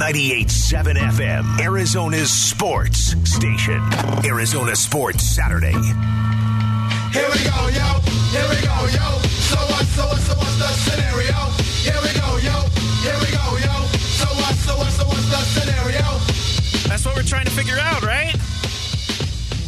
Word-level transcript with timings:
98.7 0.00 0.96
FM, 0.96 1.60
Arizona's 1.60 2.30
sports 2.30 3.14
station. 3.30 3.82
Arizona 4.24 4.74
Sports 4.74 5.22
Saturday. 5.22 5.72
Here 5.72 7.28
we 7.28 7.44
go, 7.44 7.68
yo. 7.68 8.00
Here 8.32 8.48
we 8.48 8.56
go, 8.64 8.80
yo. 8.88 9.20
So 9.20 9.58
what, 9.60 9.84
so 9.84 10.06
what, 10.06 10.18
so 10.20 10.34
what's 10.38 10.56
the 10.56 10.68
scenario? 10.68 11.36
Here 11.84 12.00
we 12.00 12.18
go, 12.18 12.38
yo. 12.38 12.64
Here 13.04 13.18
we 13.20 13.28
go, 13.30 13.44
yo. 13.60 13.76
So 13.92 14.24
what, 14.40 14.54
so 14.54 14.78
what, 14.78 14.90
so 14.90 15.04
what's 15.04 15.28
the 15.28 15.36
scenario? 15.36 16.88
That's 16.88 17.04
what 17.04 17.14
we're 17.14 17.22
trying 17.22 17.44
to 17.44 17.52
figure 17.52 17.78
out, 17.78 18.00
right? 18.00 18.34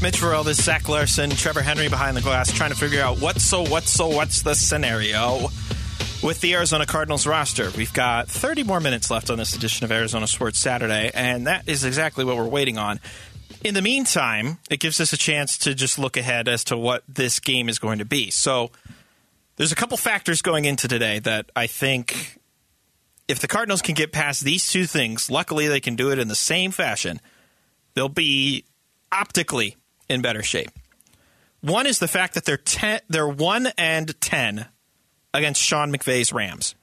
Mitch 0.00 0.16
Farrell, 0.18 0.44
this 0.44 0.58
is 0.58 0.64
Zach 0.64 0.88
Larson, 0.88 1.28
Trevor 1.28 1.60
Henry 1.60 1.90
behind 1.90 2.16
the 2.16 2.22
glass, 2.22 2.50
trying 2.50 2.70
to 2.70 2.76
figure 2.76 3.02
out 3.02 3.20
what's 3.20 3.44
so 3.44 3.64
what's 3.68 3.90
so 3.90 4.08
what's 4.08 4.40
the 4.40 4.54
scenario 4.54 5.50
with 6.22 6.40
the 6.40 6.54
Arizona 6.54 6.86
Cardinals 6.86 7.26
roster. 7.26 7.70
We've 7.76 7.92
got 7.92 8.28
30 8.28 8.62
more 8.62 8.78
minutes 8.78 9.10
left 9.10 9.28
on 9.28 9.38
this 9.38 9.56
edition 9.56 9.84
of 9.84 9.90
Arizona 9.90 10.28
Sports 10.28 10.58
Saturday, 10.60 11.10
and 11.12 11.48
that 11.48 11.68
is 11.68 11.84
exactly 11.84 12.24
what 12.24 12.36
we're 12.36 12.46
waiting 12.46 12.78
on. 12.78 13.00
In 13.64 13.74
the 13.74 13.82
meantime, 13.82 14.58
it 14.70 14.78
gives 14.78 15.00
us 15.00 15.12
a 15.12 15.16
chance 15.16 15.58
to 15.58 15.74
just 15.74 15.98
look 15.98 16.16
ahead 16.16 16.46
as 16.46 16.64
to 16.64 16.76
what 16.76 17.02
this 17.08 17.40
game 17.40 17.68
is 17.68 17.78
going 17.78 17.98
to 17.98 18.04
be. 18.04 18.30
So 18.30 18.70
there's 19.56 19.72
a 19.72 19.76
couple 19.76 19.96
factors 19.96 20.42
going 20.42 20.64
into 20.64 20.86
today 20.86 21.18
that 21.20 21.50
I 21.56 21.66
think 21.66 22.38
if 23.26 23.40
the 23.40 23.48
Cardinals 23.48 23.82
can 23.82 23.94
get 23.94 24.12
past 24.12 24.44
these 24.44 24.70
two 24.70 24.86
things, 24.86 25.28
luckily 25.28 25.66
they 25.66 25.80
can 25.80 25.96
do 25.96 26.12
it 26.12 26.18
in 26.18 26.28
the 26.28 26.34
same 26.36 26.70
fashion, 26.70 27.20
they'll 27.94 28.08
be 28.08 28.64
optically 29.10 29.76
in 30.08 30.22
better 30.22 30.42
shape. 30.42 30.70
One 31.60 31.86
is 31.86 31.98
the 31.98 32.08
fact 32.08 32.34
that 32.34 32.44
they're 32.44 32.56
ten, 32.56 33.00
they're 33.08 33.28
one 33.28 33.68
and 33.76 34.20
ten 34.20 34.66
against 35.34 35.60
Sean 35.60 35.92
McVay's 35.92 36.32
Rams. 36.32 36.74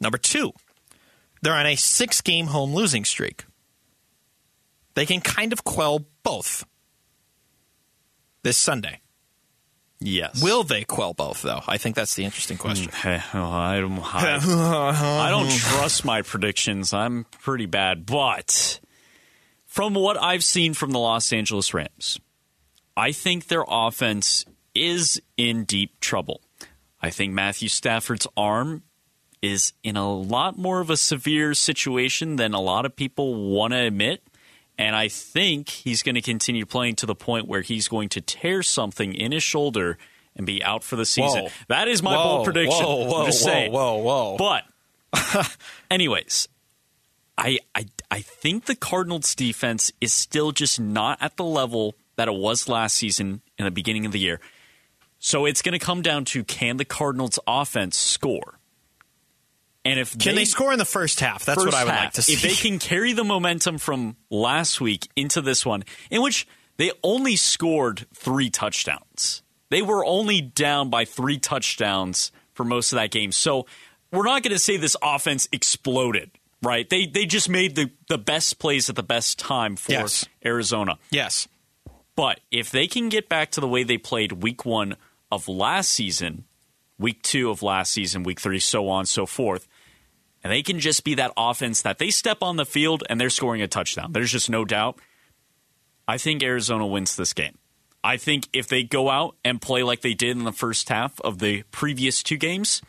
Number 0.00 0.18
two, 0.18 0.52
they're 1.42 1.54
on 1.54 1.66
a 1.66 1.76
six-game 1.76 2.46
home 2.46 2.74
losing 2.74 3.04
streak. 3.04 3.44
They 4.94 5.06
can 5.06 5.20
kind 5.20 5.52
of 5.52 5.64
quell 5.64 6.06
both 6.22 6.64
this 8.42 8.56
Sunday. 8.56 9.00
Yes. 9.98 10.42
Will 10.42 10.62
they 10.62 10.84
quell 10.84 11.14
both, 11.14 11.42
though? 11.42 11.62
I 11.66 11.78
think 11.78 11.96
that's 11.96 12.14
the 12.14 12.24
interesting 12.24 12.58
question. 12.58 12.88
Mm, 12.88 12.94
hey, 12.94 13.22
well, 13.32 13.50
I 13.50 13.80
don't, 13.80 13.98
I, 13.98 14.34
uh-huh. 14.36 15.20
I 15.20 15.30
don't 15.30 15.50
trust 15.50 16.04
my 16.04 16.22
predictions. 16.22 16.92
I'm 16.92 17.24
pretty 17.42 17.66
bad. 17.66 18.04
But 18.04 18.78
from 19.64 19.94
what 19.94 20.20
I've 20.22 20.44
seen 20.44 20.74
from 20.74 20.90
the 20.90 20.98
Los 20.98 21.32
Angeles 21.32 21.72
Rams, 21.72 22.20
I 22.96 23.12
think 23.12 23.48
their 23.48 23.64
offense 23.66 24.44
is 24.74 25.20
in 25.36 25.64
deep 25.64 25.98
trouble. 26.00 26.42
I 27.00 27.10
think 27.10 27.32
Matthew 27.32 27.68
Stafford's 27.68 28.26
arm 28.36 28.82
is 29.42 29.72
in 29.82 29.96
a 29.96 30.10
lot 30.10 30.56
more 30.58 30.80
of 30.80 30.90
a 30.90 30.96
severe 30.96 31.54
situation 31.54 32.36
than 32.36 32.54
a 32.54 32.60
lot 32.60 32.86
of 32.86 32.96
people 32.96 33.50
want 33.50 33.72
to 33.72 33.78
admit. 33.78 34.22
And 34.78 34.94
I 34.94 35.08
think 35.08 35.68
he's 35.68 36.02
going 36.02 36.16
to 36.16 36.22
continue 36.22 36.66
playing 36.66 36.96
to 36.96 37.06
the 37.06 37.14
point 37.14 37.46
where 37.46 37.62
he's 37.62 37.88
going 37.88 38.08
to 38.10 38.20
tear 38.20 38.62
something 38.62 39.14
in 39.14 39.32
his 39.32 39.42
shoulder 39.42 39.98
and 40.34 40.46
be 40.46 40.62
out 40.62 40.84
for 40.84 40.96
the 40.96 41.06
season. 41.06 41.44
Whoa. 41.44 41.50
That 41.68 41.88
is 41.88 42.02
my 42.02 42.14
Whoa, 42.14 42.24
bold 42.24 42.44
prediction. 42.44 42.84
whoa, 42.84 43.06
whoa, 43.06 43.24
whoa, 43.24 43.30
saying. 43.30 43.72
whoa, 43.72 43.96
whoa. 43.96 44.36
But, 44.36 45.56
anyways, 45.90 46.48
I, 47.38 47.58
I 47.74 47.86
I 48.10 48.20
think 48.20 48.66
the 48.66 48.74
Cardinals 48.74 49.34
defense 49.34 49.92
is 50.00 50.12
still 50.12 50.52
just 50.52 50.80
not 50.80 51.18
at 51.20 51.36
the 51.36 51.44
level 51.44 51.96
that 52.16 52.28
it 52.28 52.34
was 52.34 52.68
last 52.68 52.96
season 52.96 53.42
in 53.58 53.64
the 53.64 53.70
beginning 53.70 54.06
of 54.06 54.12
the 54.12 54.18
year. 54.18 54.40
So 55.18 55.46
it's 55.46 55.62
going 55.62 55.72
to 55.78 55.84
come 55.84 56.02
down 56.02 56.24
to 56.26 56.44
can 56.44 56.76
the 56.76 56.84
Cardinals 56.84 57.38
offense 57.46 57.96
score? 57.96 58.58
And 59.84 60.00
if 60.00 60.18
Can 60.18 60.34
they, 60.34 60.44
score 60.44 60.72
in 60.72 60.78
the 60.80 60.84
first 60.84 61.20
half? 61.20 61.44
That's 61.44 61.64
what 61.64 61.72
I 61.72 61.84
would 61.84 61.92
half, 61.92 62.04
like 62.06 62.12
to 62.14 62.22
see. 62.22 62.32
If 62.32 62.42
they 62.42 62.54
can 62.54 62.78
carry 62.80 63.12
the 63.12 63.22
momentum 63.22 63.78
from 63.78 64.16
last 64.30 64.80
week 64.80 65.08
into 65.14 65.40
this 65.40 65.64
one, 65.64 65.84
in 66.10 66.22
which 66.22 66.46
they 66.76 66.90
only 67.04 67.36
scored 67.36 68.04
three 68.12 68.50
touchdowns, 68.50 69.42
they 69.70 69.82
were 69.82 70.04
only 70.04 70.40
down 70.40 70.90
by 70.90 71.04
three 71.04 71.38
touchdowns 71.38 72.32
for 72.52 72.64
most 72.64 72.92
of 72.92 72.96
that 72.96 73.12
game. 73.12 73.30
So 73.30 73.66
we're 74.10 74.24
not 74.24 74.42
going 74.42 74.52
to 74.54 74.58
say 74.58 74.76
this 74.76 74.96
offense 75.02 75.48
exploded, 75.52 76.32
right? 76.64 76.88
They 76.90 77.06
they 77.06 77.24
just 77.24 77.48
made 77.48 77.76
the 77.76 77.90
the 78.08 78.18
best 78.18 78.58
plays 78.58 78.90
at 78.90 78.96
the 78.96 79.02
best 79.04 79.38
time 79.38 79.76
for 79.76 79.92
Yes. 79.92 80.26
Arizona. 80.44 80.98
yes. 81.10 81.46
But 82.16 82.40
if 82.50 82.70
they 82.70 82.86
can 82.88 83.08
get 83.08 83.28
back 83.28 83.50
to 83.52 83.60
the 83.60 83.68
way 83.68 83.82
they 83.84 83.98
played 83.98 84.32
week 84.32 84.64
one 84.64 84.96
of 85.30 85.48
last 85.48 85.90
season, 85.90 86.44
week 86.98 87.22
two 87.22 87.50
of 87.50 87.62
last 87.62 87.92
season, 87.92 88.22
week 88.22 88.40
three, 88.40 88.58
so 88.58 88.88
on 88.88 89.06
so 89.06 89.26
forth, 89.26 89.66
and 90.42 90.52
they 90.52 90.62
can 90.62 90.78
just 90.78 91.04
be 91.04 91.14
that 91.14 91.32
offense 91.36 91.82
that 91.82 91.98
they 91.98 92.10
step 92.10 92.42
on 92.42 92.56
the 92.56 92.64
field 92.64 93.02
and 93.10 93.20
they're 93.20 93.30
scoring 93.30 93.62
a 93.62 93.68
touchdown. 93.68 94.12
There's 94.12 94.30
just 94.30 94.48
no 94.48 94.64
doubt. 94.64 94.98
I 96.06 96.18
think 96.18 96.42
Arizona 96.42 96.86
wins 96.86 97.16
this 97.16 97.32
game. 97.32 97.58
I 98.04 98.16
think 98.16 98.48
if 98.52 98.68
they 98.68 98.84
go 98.84 99.10
out 99.10 99.34
and 99.44 99.60
play 99.60 99.82
like 99.82 100.02
they 100.02 100.14
did 100.14 100.36
in 100.36 100.44
the 100.44 100.52
first 100.52 100.88
half 100.88 101.20
of 101.22 101.40
the 101.40 101.64
previous 101.72 102.22
two 102.22 102.36
games, 102.36 102.80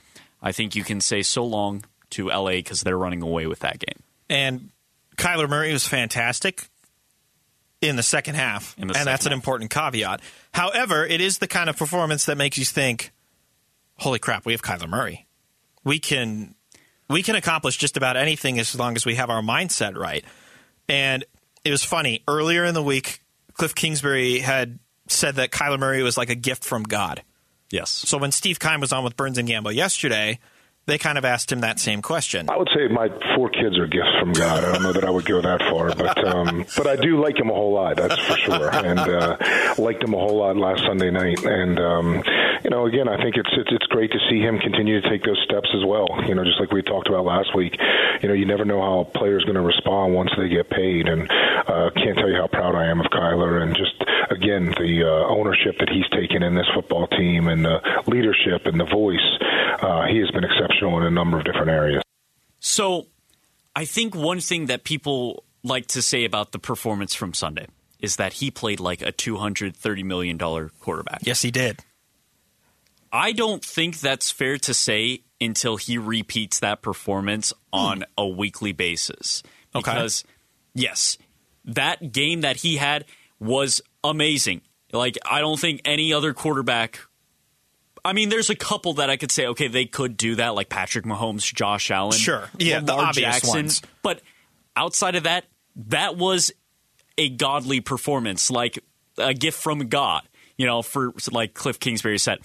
I 0.42 0.52
think 0.52 0.76
you 0.76 0.84
can 0.84 1.02
say 1.02 1.24
so 1.24 1.44
long 1.44 1.84
to 2.12 2.28
LA 2.28 2.52
because 2.52 2.82
they're 2.82 2.98
running 2.98 3.24
away 3.24 3.48
with 3.48 3.60
that 3.60 3.80
game. 3.80 4.04
And 4.30 4.70
Kyler 5.16 5.50
Murray 5.50 5.74
was 5.74 5.88
fantastic 5.88 6.70
in 7.82 7.96
the 7.96 8.04
second 8.04 8.36
half, 8.36 8.76
the 8.76 8.82
and 8.82 8.92
second 8.92 9.06
that's 9.06 9.26
an 9.26 9.34
important 9.34 9.72
caveat. 9.72 10.22
However, 10.54 11.06
it 11.06 11.22
is 11.22 11.38
the 11.38 11.48
kind 11.48 11.70
of 11.70 11.78
performance 11.78 12.26
that 12.26 12.38
makes 12.38 12.58
you 12.58 12.66
think, 12.66 13.12
"Holy 13.98 14.20
crap, 14.20 14.46
we 14.46 14.54
have 14.54 14.62
Kyler 14.62 14.90
Murray. 14.90 15.28
We 15.84 16.00
can 16.00 16.56
we 17.10 17.24
can 17.24 17.36
accomplish 17.36 17.78
just 17.78 17.98
about 17.98 18.18
anything 18.18 18.60
as 18.60 18.76
long 18.76 18.96
as 18.96 19.06
we 19.06 19.16
have 19.16 19.30
our 19.30 19.42
mindset 19.42 19.96
right." 19.96 20.26
And 20.90 21.26
it 21.64 21.72
was 21.72 21.84
funny 21.84 22.24
earlier 22.28 22.64
in 22.66 22.74
the 22.74 22.84
week, 22.84 23.22
Cliff 23.54 23.76
Kingsbury 23.76 24.40
had 24.40 24.80
said 25.08 25.36
that 25.36 25.52
Kyler 25.52 25.80
Murray 25.80 26.04
was 26.04 26.18
like 26.18 26.30
a 26.30 26.36
gift 26.36 26.64
from 26.64 26.84
God. 26.84 27.24
Yes. 27.70 27.90
So 27.90 28.18
when 28.18 28.32
Steve 28.32 28.60
Keim 28.60 28.80
was 28.80 28.94
on 28.94 29.04
with 29.04 29.18
Burns 29.18 29.38
and 29.38 29.48
Gambo 29.48 29.74
yesterday, 29.74 30.40
they 30.88 30.98
kind 30.98 31.18
of 31.18 31.26
asked 31.26 31.52
him 31.52 31.60
that 31.60 31.80
same 31.80 32.02
question. 32.02 32.50
I 32.50 32.58
would 32.58 32.70
say 32.74 32.88
my 32.88 33.10
four 33.36 33.50
kids 33.50 33.78
are 33.78 33.88
gifts 33.88 34.16
from 34.20 34.32
God. 34.32 34.64
I 34.64 34.72
don't 34.72 34.84
know 34.84 34.94
that 34.94 35.04
I 35.04 35.10
would 35.10 35.26
go 35.26 35.42
that 35.42 35.60
far, 35.70 35.94
but 35.94 36.26
um, 36.26 36.66
but 36.76 36.88
I 36.88 36.96
do 36.96 37.22
like 37.22 37.38
him 37.38 37.50
a 37.50 37.54
whole 37.54 37.74
lot. 37.74 37.98
That's 37.98 38.18
for 38.18 38.38
sure, 38.38 38.74
and 38.74 38.98
uh, 39.00 39.38
liked 39.78 40.02
him 40.02 40.14
a 40.14 40.18
whole 40.18 40.40
lot 40.40 40.56
last 40.56 40.82
Sunday 40.88 41.12
night. 41.12 41.44
And 41.44 41.78
um, 41.80 42.24
you 42.64 42.70
know, 42.70 42.86
again, 42.86 43.08
I 43.08 43.22
think 43.22 43.36
it's, 43.36 43.50
it's 43.52 43.70
it's 43.72 43.86
great 43.88 44.12
to 44.12 44.20
see 44.30 44.40
him 44.40 44.60
continue 44.60 45.02
to 45.02 45.10
take 45.10 45.24
those 45.24 45.40
steps 45.44 45.70
as 45.76 45.86
well. 45.86 46.08
You 46.26 46.36
know, 46.36 46.44
just 46.44 46.60
like 46.60 46.72
we 46.72 46.82
talked 46.82 47.08
about 47.08 47.26
last 47.26 47.54
week. 47.56 47.76
You 48.22 48.30
know, 48.30 48.34
you 48.34 48.46
never 48.46 48.66
know 48.66 48.82
how 48.82 49.00
a 49.00 49.06
player's 49.06 49.44
going 49.44 49.56
to 49.56 49.62
respond 49.62 50.14
once 50.16 50.32
they 50.38 50.48
get 50.48 50.70
paid, 50.70 51.08
and 51.08 51.30
uh, 51.30 51.92
can't 51.94 52.18
tell 52.18 52.30
you 52.30 52.38
how 52.38 52.48
proud 52.48 52.76
I 52.76 52.88
am 52.90 53.02
of 53.02 53.08
Kyler 53.08 53.62
and 53.62 53.76
just 53.76 53.97
again 54.38 54.74
the 54.78 55.04
uh, 55.04 55.34
ownership 55.34 55.76
that 55.80 55.90
he's 55.90 56.08
taken 56.10 56.44
in 56.44 56.56
this 56.56 56.68
football 56.74 57.08
team 57.08 57.48
and 57.48 57.66
the 57.66 57.80
leadership 58.08 58.66
and 58.66 58.80
the 58.80 58.86
voice. 58.86 59.38
Uh, 59.82 60.06
he 60.08 60.20
has 60.20 60.30
been 60.32 60.44
exceptional 60.44 60.98
in 60.98 61.04
a 61.04 61.12
number 61.12 61.38
of 61.38 61.46
different 61.46 61.70
areas. 61.70 62.02
So, 62.60 63.08
I 63.76 63.86
think 63.86 64.16
one 64.16 64.40
thing 64.40 64.68
that 64.68 64.84
people 64.84 65.44
like 65.64 65.88
to 65.88 66.02
say 66.02 66.26
about 66.26 66.52
the 66.52 66.60
performance 66.60 67.14
from 67.14 67.34
Sunday 67.34 67.68
is 68.00 68.16
that 68.16 68.34
he 68.34 68.52
played 68.52 68.80
like 68.80 69.02
a 69.02 69.12
$230 69.12 70.04
million 70.04 70.38
quarterback. 70.38 71.20
Yes, 71.24 71.42
he 71.42 71.52
did. 71.52 71.80
I 73.12 73.32
don't 73.32 73.64
think 73.64 74.00
that's 74.00 74.32
fair 74.32 74.58
to 74.60 74.74
say 74.74 75.22
until 75.40 75.78
he 75.78 75.98
repeats 75.98 76.60
that 76.60 76.82
performance 76.82 77.54
on 77.72 78.04
a 78.18 78.28
weekly 78.28 78.72
basis. 78.72 79.44
Okay. 79.76 79.92
Because, 79.92 80.24
yes, 80.74 81.18
that 81.66 82.12
game 82.12 82.42
that 82.42 82.58
he 82.58 82.78
had 82.78 83.06
was 83.40 83.82
amazing. 84.10 84.62
Like, 84.92 85.18
I 85.30 85.42
don't 85.42 85.60
think 85.60 85.82
any 85.86 86.14
other 86.14 86.34
quarterback. 86.34 87.00
I 88.06 88.14
mean, 88.14 88.30
there's 88.30 88.50
a 88.50 88.56
couple 88.56 88.94
that 88.94 89.10
I 89.10 89.18
could 89.18 89.32
say, 89.32 89.48
okay, 89.48 89.68
they 89.68 89.86
could 89.86 90.16
do 90.16 90.36
that, 90.36 90.56
like 90.56 90.70
Patrick 90.70 91.06
Mahomes, 91.06 91.54
Josh 91.54 91.92
Allen, 91.92 92.14
Sure. 92.18 92.50
Yeah, 92.58 92.80
the 92.80 92.94
Lamar 92.94 93.08
obvious 93.10 93.36
Jackson. 93.36 93.54
ones. 93.56 93.82
But 94.02 94.22
outside 94.76 95.16
of 95.16 95.24
that, 95.24 95.46
that 95.88 96.16
was 96.16 96.52
a 97.18 97.30
godly 97.30 97.82
performance, 97.82 98.50
like 98.50 98.80
a 99.18 99.34
gift 99.34 99.60
from 99.62 99.88
God, 99.90 100.22
you 100.58 100.66
know, 100.66 100.82
for 100.82 101.14
like 101.32 101.54
Cliff 101.54 101.80
Kingsbury 101.80 102.18
said. 102.18 102.40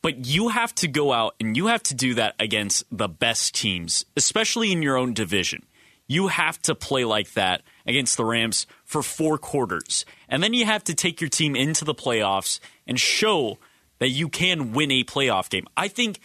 But 0.00 0.24
you 0.24 0.48
have 0.48 0.74
to 0.76 0.88
go 0.88 1.12
out 1.12 1.34
and 1.40 1.56
you 1.56 1.66
have 1.66 1.82
to 1.84 1.94
do 1.94 2.14
that 2.14 2.34
against 2.38 2.84
the 2.90 3.08
best 3.08 3.54
teams, 3.54 4.04
especially 4.16 4.70
in 4.72 4.80
your 4.80 4.96
own 4.96 5.14
division. 5.14 5.66
You 6.06 6.28
have 6.28 6.62
to 6.62 6.74
play 6.76 7.04
like 7.04 7.32
that 7.32 7.62
against 7.86 8.16
the 8.16 8.24
Rams 8.24 8.66
for 8.84 9.02
four 9.02 9.38
quarters. 9.38 10.04
And 10.28 10.42
then 10.42 10.54
you 10.54 10.64
have 10.64 10.84
to 10.84 10.94
take 10.94 11.20
your 11.20 11.30
team 11.30 11.54
into 11.54 11.84
the 11.84 11.94
playoffs 11.94 12.60
and 12.86 12.98
show 12.98 13.58
that 13.98 14.08
you 14.08 14.28
can 14.28 14.72
win 14.72 14.90
a 14.90 15.04
playoff 15.04 15.48
game. 15.48 15.66
I 15.76 15.88
think 15.88 16.20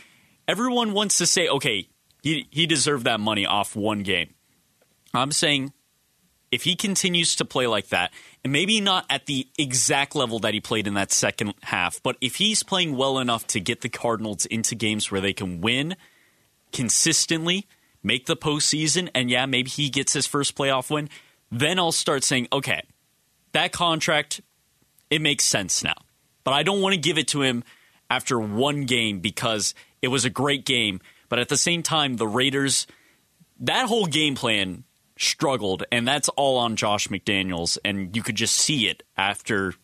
everyone 0.48 0.94
wants 0.94 1.18
to 1.20 1.26
say, 1.26 1.48
okay, 1.48 1.88
he, 2.22 2.48
he 2.52 2.66
deserved 2.66 3.06
that 3.06 3.20
money 3.20 3.46
off 3.46 3.76
one 3.76 4.04
game. 4.04 4.34
I'm 5.14 5.32
saying 5.32 5.74
if 6.52 6.64
he 6.64 6.76
continues 6.76 7.36
to 7.38 7.46
play 7.46 7.66
like 7.66 7.88
that, 7.90 8.12
and 8.44 8.52
maybe 8.52 8.82
not 8.82 9.06
at 9.10 9.26
the 9.26 9.48
exact 9.58 10.16
level 10.16 10.40
that 10.40 10.54
he 10.54 10.60
played 10.60 10.86
in 10.86 10.96
that 10.96 11.12
second 11.12 11.54
half, 11.64 12.04
but 12.04 12.18
if 12.20 12.36
he's 12.36 12.62
playing 12.62 12.98
well 12.98 13.20
enough 13.20 13.48
to 13.48 13.60
get 13.60 13.82
the 13.82 13.90
Cardinals 13.90 14.46
into 14.48 14.76
games 14.76 15.10
where 15.10 15.22
they 15.22 15.34
can 15.34 15.62
win 15.62 15.96
consistently, 16.74 17.68
make 18.04 18.26
the 18.26 18.36
postseason, 18.36 19.10
and 19.16 19.30
yeah, 19.30 19.46
maybe 19.46 19.70
he 19.70 19.90
gets 19.90 20.14
his 20.14 20.28
first 20.28 20.56
playoff 20.56 20.92
win, 20.92 21.10
then 21.52 21.78
I'll 21.78 21.92
start 21.92 22.24
saying, 22.24 22.48
okay, 22.52 22.84
that 23.52 23.72
contract, 23.72 24.42
it 25.10 25.22
makes 25.22 25.44
sense 25.44 25.84
now. 25.84 25.96
But 26.44 26.54
I 26.54 26.64
don't 26.64 26.82
want 26.82 26.96
to 26.96 27.00
give 27.00 27.18
it 27.18 27.28
to 27.30 27.42
him 27.42 27.64
after 28.10 28.40
one 28.40 28.86
game 28.86 29.20
because 29.20 29.76
it 30.02 30.08
was 30.08 30.26
a 30.26 30.30
great 30.30 30.66
game. 30.66 31.02
But 31.30 31.40
at 31.40 31.50
the 31.50 31.58
same 31.58 31.84
time, 31.84 32.18
the 32.18 32.28
Raiders, 32.28 32.88
that 33.60 33.88
whole 33.88 34.06
game 34.06 34.36
plan 34.36 34.86
struggled, 35.18 35.84
and 35.92 36.08
that's 36.08 36.30
all 36.30 36.58
on 36.58 36.76
Josh 36.76 37.08
McDaniels. 37.10 37.78
And 37.86 38.16
you 38.16 38.24
could 38.24 38.36
just 38.36 38.58
see 38.58 38.88
it 38.88 39.04
after 39.18 39.76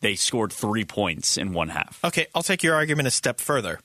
they 0.00 0.14
scored 0.14 0.52
three 0.52 0.84
points 0.84 1.36
in 1.36 1.52
one 1.52 1.68
half. 1.68 2.00
Okay, 2.04 2.26
I'll 2.34 2.42
take 2.42 2.62
your 2.62 2.74
argument 2.74 3.08
a 3.08 3.10
step 3.10 3.40
further. 3.40 3.80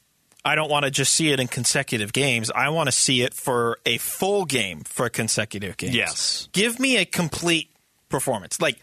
I 0.46 0.56
don't 0.56 0.70
want 0.70 0.86
to 0.86 0.92
just 0.92 1.14
see 1.14 1.32
it 1.32 1.40
in 1.40 1.48
consecutive 1.48 2.12
games. 2.12 2.52
I 2.52 2.70
want 2.70 2.88
to 2.88 2.92
see 2.92 3.22
it 3.22 3.34
for 3.34 3.78
a 3.86 3.98
full 3.98 4.46
game 4.46 4.82
for 4.82 5.08
consecutive 5.10 5.78
games. 5.78 5.96
Yes. 5.96 6.50
Give 6.52 6.80
me 6.80 6.98
a 6.98 7.06
complete 7.06 7.70
performance. 8.10 8.60
Like, 8.60 8.80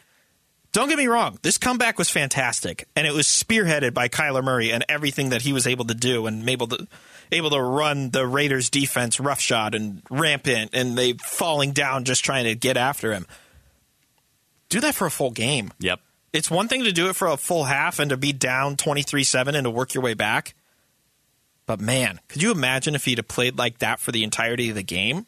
don't 0.72 0.88
get 0.88 0.98
me 0.98 1.08
wrong, 1.08 1.38
this 1.42 1.58
comeback 1.58 1.98
was 1.98 2.08
fantastic, 2.08 2.86
and 2.94 3.04
it 3.06 3.12
was 3.12 3.26
spearheaded 3.26 3.92
by 3.92 4.08
Kyler 4.08 4.42
Murray 4.42 4.70
and 4.70 4.84
everything 4.88 5.30
that 5.30 5.42
he 5.42 5.52
was 5.52 5.66
able 5.66 5.84
to 5.86 5.94
do 5.94 6.26
and 6.26 6.48
able 6.48 6.68
to 6.68 6.86
able 7.32 7.50
to 7.50 7.60
run 7.60 8.10
the 8.10 8.26
Raiders 8.26 8.70
defense 8.70 9.20
roughshod 9.20 9.74
and 9.74 10.02
rampant 10.10 10.70
and 10.72 10.96
they 10.96 11.14
falling 11.14 11.72
down 11.72 12.04
just 12.04 12.24
trying 12.24 12.44
to 12.44 12.54
get 12.54 12.76
after 12.76 13.12
him. 13.12 13.26
Do 14.68 14.80
that 14.80 14.94
for 14.94 15.06
a 15.06 15.10
full 15.10 15.30
game. 15.30 15.72
Yep. 15.78 16.00
It's 16.32 16.50
one 16.50 16.68
thing 16.68 16.84
to 16.84 16.92
do 16.92 17.08
it 17.08 17.16
for 17.16 17.28
a 17.28 17.36
full 17.36 17.64
half 17.64 17.98
and 17.98 18.10
to 18.10 18.16
be 18.16 18.32
down 18.32 18.76
23-7 18.76 19.54
and 19.54 19.64
to 19.64 19.70
work 19.70 19.94
your 19.94 20.02
way 20.02 20.14
back. 20.14 20.54
But 21.70 21.80
man, 21.80 22.18
could 22.26 22.42
you 22.42 22.50
imagine 22.50 22.96
if 22.96 23.04
he'd 23.04 23.18
have 23.18 23.28
played 23.28 23.56
like 23.56 23.78
that 23.78 24.00
for 24.00 24.10
the 24.10 24.24
entirety 24.24 24.70
of 24.70 24.74
the 24.74 24.82
game? 24.82 25.26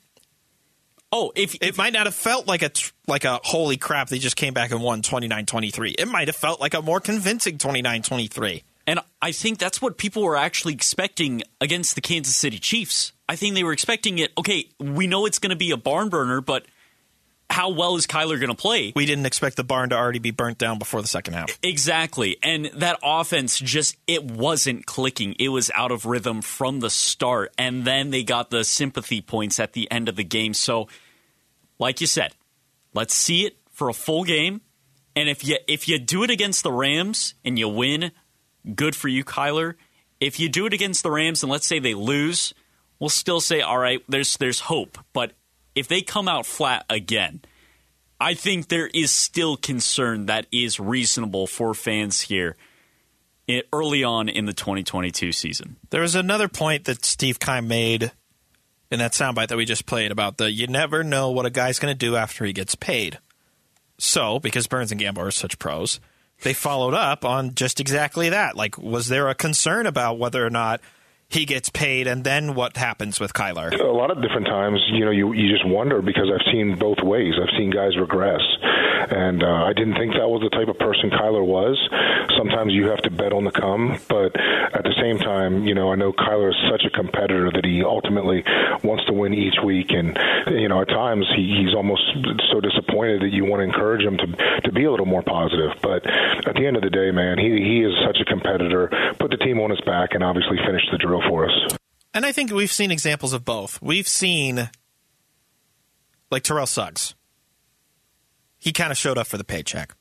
Oh, 1.12 1.30
if, 1.36 1.54
It 1.62 1.76
might 1.76 1.92
not 1.92 2.06
have 2.06 2.16
felt 2.16 2.48
like 2.48 2.62
a 2.62 2.68
tr- 2.68 2.90
like 3.06 3.22
a 3.24 3.38
holy 3.44 3.76
crap 3.76 4.08
they 4.08 4.18
just 4.18 4.34
came 4.34 4.52
back 4.52 4.72
and 4.72 4.82
won 4.82 5.02
29-23. 5.02 5.94
It 5.96 6.08
might 6.08 6.26
have 6.26 6.34
felt 6.34 6.60
like 6.60 6.74
a 6.74 6.82
more 6.82 6.98
convincing 6.98 7.58
29-23. 7.58 8.64
And 8.88 8.98
I 9.20 9.30
think 9.30 9.60
that's 9.60 9.80
what 9.80 9.98
people 9.98 10.24
were 10.24 10.36
actually 10.36 10.74
expecting 10.74 11.44
against 11.60 11.94
the 11.94 12.00
Kansas 12.00 12.34
City 12.34 12.58
Chiefs. 12.58 13.12
I 13.28 13.36
think 13.36 13.54
they 13.54 13.62
were 13.62 13.72
expecting 13.72 14.18
it. 14.18 14.32
Okay, 14.36 14.68
we 14.80 15.06
know 15.06 15.26
it's 15.26 15.38
going 15.38 15.50
to 15.50 15.56
be 15.56 15.70
a 15.70 15.76
barn 15.76 16.08
burner, 16.08 16.40
but 16.40 16.66
how 17.52 17.70
well 17.70 17.96
is 17.96 18.06
Kyler 18.06 18.40
going 18.40 18.48
to 18.48 18.54
play? 18.54 18.92
We 18.96 19.04
didn't 19.04 19.26
expect 19.26 19.56
the 19.56 19.64
barn 19.64 19.90
to 19.90 19.96
already 19.96 20.18
be 20.18 20.30
burnt 20.30 20.56
down 20.58 20.78
before 20.78 21.02
the 21.02 21.08
second 21.08 21.34
half. 21.34 21.58
Exactly. 21.62 22.38
And 22.42 22.66
that 22.76 22.98
offense 23.02 23.58
just 23.58 23.96
it 24.06 24.24
wasn't 24.24 24.86
clicking. 24.86 25.36
It 25.38 25.50
was 25.50 25.70
out 25.74 25.92
of 25.92 26.06
rhythm 26.06 26.40
from 26.40 26.80
the 26.80 26.90
start. 26.90 27.52
And 27.58 27.84
then 27.84 28.10
they 28.10 28.24
got 28.24 28.50
the 28.50 28.64
sympathy 28.64 29.20
points 29.20 29.60
at 29.60 29.74
the 29.74 29.90
end 29.90 30.08
of 30.08 30.16
the 30.16 30.24
game. 30.24 30.54
So 30.54 30.88
like 31.78 32.00
you 32.00 32.06
said, 32.06 32.34
let's 32.94 33.14
see 33.14 33.44
it 33.44 33.58
for 33.70 33.90
a 33.90 33.94
full 33.94 34.24
game. 34.24 34.62
And 35.14 35.28
if 35.28 35.44
you 35.46 35.58
if 35.68 35.88
you 35.88 35.98
do 35.98 36.22
it 36.22 36.30
against 36.30 36.62
the 36.62 36.72
Rams 36.72 37.34
and 37.44 37.58
you 37.58 37.68
win, 37.68 38.12
good 38.74 38.96
for 38.96 39.08
you, 39.08 39.24
Kyler. 39.24 39.74
If 40.20 40.40
you 40.40 40.48
do 40.48 40.64
it 40.64 40.72
against 40.72 41.02
the 41.02 41.10
Rams 41.10 41.42
and 41.42 41.52
let's 41.52 41.66
say 41.66 41.80
they 41.80 41.94
lose, 41.94 42.54
we'll 42.98 43.10
still 43.10 43.40
say, 43.40 43.60
all 43.60 43.76
right, 43.76 44.02
there's 44.08 44.38
there's 44.38 44.60
hope. 44.60 44.96
But 45.12 45.32
if 45.74 45.88
they 45.88 46.02
come 46.02 46.28
out 46.28 46.46
flat 46.46 46.84
again, 46.88 47.42
I 48.20 48.34
think 48.34 48.68
there 48.68 48.86
is 48.86 49.10
still 49.10 49.56
concern 49.56 50.26
that 50.26 50.46
is 50.52 50.78
reasonable 50.78 51.46
for 51.46 51.74
fans 51.74 52.20
here 52.20 52.56
early 53.72 54.04
on 54.04 54.28
in 54.28 54.46
the 54.46 54.52
2022 54.52 55.32
season. 55.32 55.76
There 55.90 56.02
was 56.02 56.14
another 56.14 56.48
point 56.48 56.84
that 56.84 57.04
Steve 57.04 57.40
Keim 57.40 57.68
made 57.68 58.12
in 58.90 58.98
that 58.98 59.12
soundbite 59.12 59.48
that 59.48 59.56
we 59.56 59.64
just 59.64 59.86
played 59.86 60.12
about 60.12 60.36
the 60.38 60.50
you 60.50 60.66
never 60.66 61.02
know 61.02 61.30
what 61.30 61.46
a 61.46 61.50
guy's 61.50 61.78
going 61.78 61.92
to 61.92 61.98
do 61.98 62.14
after 62.16 62.44
he 62.44 62.52
gets 62.52 62.74
paid. 62.74 63.18
So, 63.98 64.38
because 64.38 64.66
Burns 64.66 64.92
and 64.92 65.00
Gambo 65.00 65.18
are 65.18 65.30
such 65.30 65.58
pros, 65.58 66.00
they 66.42 66.54
followed 66.54 66.94
up 66.94 67.24
on 67.24 67.54
just 67.54 67.80
exactly 67.80 68.28
that. 68.30 68.56
Like, 68.56 68.76
was 68.78 69.08
there 69.08 69.28
a 69.28 69.34
concern 69.34 69.86
about 69.86 70.18
whether 70.18 70.44
or 70.44 70.50
not 70.50 70.80
he 71.32 71.44
gets 71.46 71.70
paid 71.70 72.06
and 72.06 72.24
then 72.24 72.54
what 72.54 72.76
happens 72.76 73.18
with 73.18 73.32
Kyler? 73.32 73.72
a 73.72 73.84
lot 73.84 74.10
of 74.10 74.22
different 74.22 74.46
times, 74.46 74.80
you 74.92 75.04
know, 75.04 75.10
you 75.10 75.32
you 75.32 75.50
just 75.50 75.66
wonder 75.66 76.02
because 76.02 76.30
I've 76.32 76.52
seen 76.52 76.76
both 76.78 76.98
ways. 77.02 77.34
I've 77.40 77.56
seen 77.58 77.70
guys 77.70 77.96
regress, 77.98 78.40
and 79.10 79.42
uh, 79.42 79.64
I 79.64 79.72
didn't 79.72 79.94
think 79.94 80.14
that 80.14 80.28
was 80.28 80.42
the 80.42 80.50
type 80.50 80.68
of 80.68 80.78
person 80.78 81.10
Kyler 81.10 81.44
was. 81.44 81.78
Sometimes 82.36 82.72
you 82.72 82.88
have 82.88 83.02
to 83.02 83.10
bet 83.10 83.32
on 83.32 83.44
the 83.44 83.50
come, 83.50 83.98
but 84.08 84.34
at 84.36 84.84
the 84.84 84.94
same 85.00 85.18
time, 85.18 85.64
you 85.66 85.74
know, 85.74 85.92
I 85.92 85.96
know 85.96 86.12
Kyler 86.12 86.50
is 86.50 86.56
such 86.70 86.84
a 86.84 86.90
competitor 86.90 87.50
that 87.50 87.64
he 87.64 87.82
ultimately 87.82 88.44
wants 88.82 89.04
to 89.06 89.12
win 89.12 89.34
each 89.34 89.56
week, 89.64 89.90
and 89.90 90.18
you 90.46 90.68
know, 90.68 90.80
at 90.82 90.88
times 90.88 91.26
he, 91.34 91.62
he's 91.62 91.74
almost 91.74 92.02
so 92.50 92.60
disappointed 92.60 93.22
that 93.22 93.32
you 93.32 93.44
want 93.44 93.60
to 93.60 93.64
encourage 93.64 94.02
him 94.04 94.16
to 94.18 94.26
to 94.64 94.72
be 94.72 94.84
a 94.84 94.90
little 94.90 95.06
more 95.06 95.22
positive. 95.22 95.76
But 95.82 96.06
at 96.46 96.54
the 96.54 96.66
end 96.66 96.76
of 96.76 96.82
the 96.82 96.90
day, 96.90 97.10
man, 97.10 97.38
he 97.38 97.50
he 97.62 97.82
is 97.82 97.92
such 98.06 98.18
a 98.20 98.24
competitor. 98.24 98.90
Put 99.18 99.30
the 99.30 99.38
team 99.38 99.60
on 99.60 99.70
his 99.70 99.80
back, 99.82 100.10
and 100.12 100.22
obviously 100.22 100.58
finished 100.64 100.88
the 100.90 100.98
drill 100.98 101.22
for 101.28 101.48
us. 101.48 101.76
And 102.14 102.26
I 102.26 102.32
think 102.32 102.52
we've 102.52 102.72
seen 102.72 102.90
examples 102.90 103.32
of 103.32 103.44
both. 103.44 103.80
We've 103.80 104.08
seen, 104.08 104.68
like 106.30 106.42
Terrell 106.42 106.66
Suggs. 106.66 107.14
He 108.62 108.72
kind 108.72 108.92
of 108.92 108.96
showed 108.96 109.18
up 109.18 109.26
for 109.26 109.36
the 109.38 109.42
paycheck. 109.44 109.92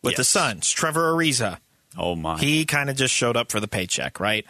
With 0.00 0.14
the 0.14 0.20
Yes. 0.20 0.28
Suns, 0.28 0.70
Trevor 0.70 1.12
Ariza, 1.12 1.58
Oh 1.98 2.14
my. 2.14 2.38
he 2.38 2.64
kind 2.64 2.88
of 2.88 2.94
just 2.96 3.12
showed 3.12 3.36
up 3.36 3.50
for 3.50 3.58
the 3.58 3.66
paycheck, 3.66 4.20
right? 4.20 4.46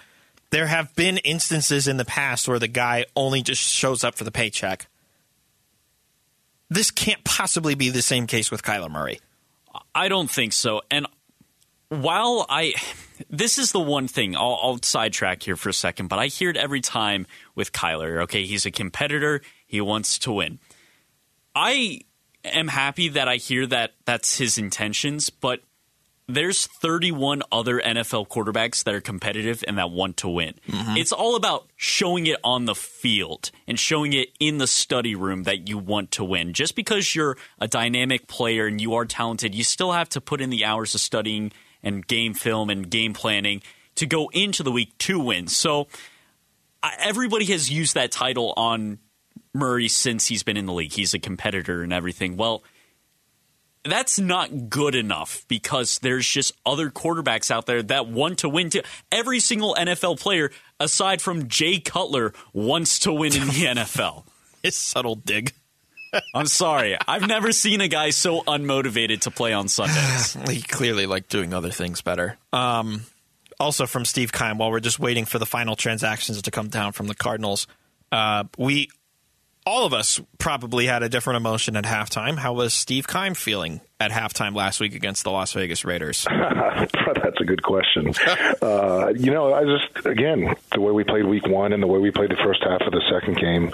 There 0.51 0.67
have 0.67 0.95
been 0.95 1.17
instances 1.19 1.89
in 1.89 1.97
the 1.97 2.05
past 2.05 2.47
where 2.47 2.59
the 2.59 2.69
guy 2.69 3.07
only 3.17 3.41
just 3.43 3.63
shows 3.63 4.05
up 4.05 4.15
for 4.15 4.25
the 4.25 4.31
paycheck. 4.31 4.89
This 6.69 6.91
can't 6.91 7.25
possibly 7.25 7.75
be 7.75 7.89
the 7.89 8.03
same 8.03 8.27
case 8.27 8.51
with 8.51 8.63
Kyler 8.63 8.91
Murray. 8.91 9.21
I 9.95 10.09
don't 10.09 10.31
think 10.31 10.53
so. 10.53 10.83
And 10.91 11.07
while 11.89 12.45
I, 12.51 12.75
this 13.31 13.57
is 13.59 13.73
the 13.73 13.81
one 13.81 14.07
thing 14.07 14.37
I'll, 14.37 14.59
I'll 14.63 14.79
sidetrack 14.83 15.43
here 15.43 15.57
for 15.57 15.71
a 15.71 15.73
second, 15.75 16.09
but 16.09 16.19
I 16.19 16.27
hear 16.27 16.51
it 16.51 16.57
every 16.59 16.83
time 16.83 17.27
with 17.55 17.73
Kyler. 17.73 18.23
Okay, 18.25 18.45
he's 18.45 18.67
a 18.67 18.71
competitor. 18.71 19.41
He 19.67 19.81
wants 19.81 20.19
to 20.21 20.33
win. 20.33 20.59
I 21.55 22.03
am 22.45 22.69
happy 22.69 23.09
that 23.11 23.29
I 23.29 23.37
hear 23.37 23.67
that 23.67 23.95
that's 24.05 24.39
his 24.39 24.59
intentions, 24.59 25.31
but 25.31 25.61
there's 26.35 26.67
31 26.67 27.43
other 27.51 27.81
NFL 27.81 28.29
quarterbacks 28.29 28.85
that 28.85 28.95
are 28.95 29.01
competitive 29.01 29.65
and 29.67 29.79
that 29.79 29.91
want 29.91 30.17
to 30.19 30.29
win. 30.29 30.55
Mm-hmm. 30.69 30.97
It's 30.97 31.13
all 31.13 31.37
about 31.37 31.69
showing 31.77 32.27
it 32.27 32.39
on 32.45 32.67
the 32.67 32.75
field 32.75 33.51
and 33.67 33.79
showing 33.79 34.13
it 34.13 34.29
in 34.39 34.59
the 34.59 34.67
study 34.67 35.15
room 35.15 35.45
that 35.45 35.69
you 35.69 35.79
want 35.79 36.13
to 36.13 36.25
win. 36.25 36.53
Just 36.53 36.77
because 36.77 37.15
you're 37.15 37.37
a 37.59 37.69
dynamic 37.69 38.27
player 38.29 38.67
and 38.67 38.81
you 38.81 38.95
are 38.95 39.05
talented, 39.05 39.55
you 39.55 39.65
still 39.65 39.93
have 39.93 40.09
to 40.11 40.21
put 40.21 40.41
in 40.41 40.51
the 40.51 40.65
hours 40.65 40.95
of 40.95 41.01
studying 41.01 41.53
and 41.83 42.07
game 42.07 42.35
film 42.35 42.71
and 42.71 42.91
game 42.91 43.13
planning 43.13 43.63
to 43.97 44.07
go 44.07 44.29
into 44.33 44.63
the 44.63 44.73
week 44.73 44.97
to 44.99 45.19
win. 45.19 45.49
So 45.49 45.89
everybody 46.99 47.47
has 47.47 47.71
used 47.71 47.95
that 47.95 48.13
title 48.13 48.55
on 48.57 48.99
Murray 49.55 49.89
since 49.89 50.27
he's 50.27 50.43
been 50.43 50.57
in 50.57 50.67
the 50.67 50.73
league. 50.73 50.93
He's 50.93 51.15
a 51.15 51.19
competitor 51.19 51.83
and 51.83 51.93
everything. 51.93 52.37
Well, 52.37 52.63
that's 53.85 54.19
not 54.19 54.69
good 54.69 54.95
enough 54.95 55.45
because 55.49 55.99
there's 56.01 56.29
just 56.29 56.53
other 56.67 56.91
quarterbacks 56.91 57.51
out 57.51 57.67
there 57.67 57.83
that 57.85 58.07
want 58.07 58.41
to 58.41 58.49
win 58.49 58.71
too. 58.71 58.83
Every 59.11 59.41
single 59.41 59.75
NFL 59.75 60.21
player, 60.21 60.51
aside 60.79 61.23
from 61.23 61.49
Jay 61.49 61.81
Cutler, 61.81 62.33
wants 62.53 63.01
to 63.01 63.13
win 63.13 63.35
in 63.35 63.47
the 63.47 63.65
NFL. 63.75 64.25
His 64.63 64.77
subtle 64.77 65.15
dig. 65.15 65.53
I'm 66.35 66.47
sorry. 66.47 66.99
I've 67.07 67.27
never 67.27 67.53
seen 67.53 67.81
a 67.81 67.89
guy 67.89 68.11
so 68.11 68.43
unmotivated 68.43 69.21
to 69.23 69.31
play 69.31 69.53
on 69.53 69.69
Sundays. 69.69 70.37
He 70.51 70.61
clearly 70.61 71.07
liked 71.07 71.31
doing 71.31 71.55
other 71.55 71.71
things 71.71 72.03
better. 72.03 72.37
Um, 72.53 73.03
also 73.59 73.87
from 73.87 74.05
Steve 74.05 74.33
Keim, 74.33 74.59
while 74.59 74.71
we're 74.71 74.81
just 74.81 74.99
waiting 74.99 75.25
for 75.25 75.39
the 75.39 75.47
final 75.47 75.77
transactions 75.77 76.41
to 76.43 76.51
come 76.51 76.69
down 76.69 76.93
from 76.93 77.07
the 77.07 77.15
Cardinals, 77.15 77.67
uh, 78.13 78.45
we 78.59 78.89
all 79.67 79.87
of 79.87 79.93
us 79.93 80.21
probably 80.39 80.87
had 80.87 81.03
a 81.03 81.09
different 81.09 81.37
emotion 81.37 81.77
at 81.77 81.85
halftime. 81.85 82.39
How 82.39 82.55
was 82.55 82.73
Steve 82.73 83.07
Keim 83.07 83.35
feeling 83.35 83.81
at 84.01 84.11
halftime 84.11 84.55
last 84.55 84.81
week 84.81 84.95
against 84.95 85.25
the 85.25 85.31
Las 85.31 85.53
Vegas 85.53 85.85
Raiders? 85.85 86.27
That's 86.31 87.41
a 87.41 87.45
good 87.45 87.63
question. 87.63 88.15
uh, 88.63 89.13
you 89.17 89.31
know, 89.31 89.53
I 89.53 89.65
just 89.65 90.07
again 90.07 90.55
the 90.73 90.81
way 90.81 90.93
we 90.93 91.05
played 91.05 91.27
Week 91.27 91.47
One 91.47 91.73
and 91.73 91.83
the 91.83 91.87
way 91.87 91.99
we 91.99 92.11
played 92.11 92.31
the 92.31 92.41
first 92.43 92.63
half 92.65 92.81
of 92.83 92.93
the 92.93 93.03
second 93.13 93.37
game, 93.39 93.71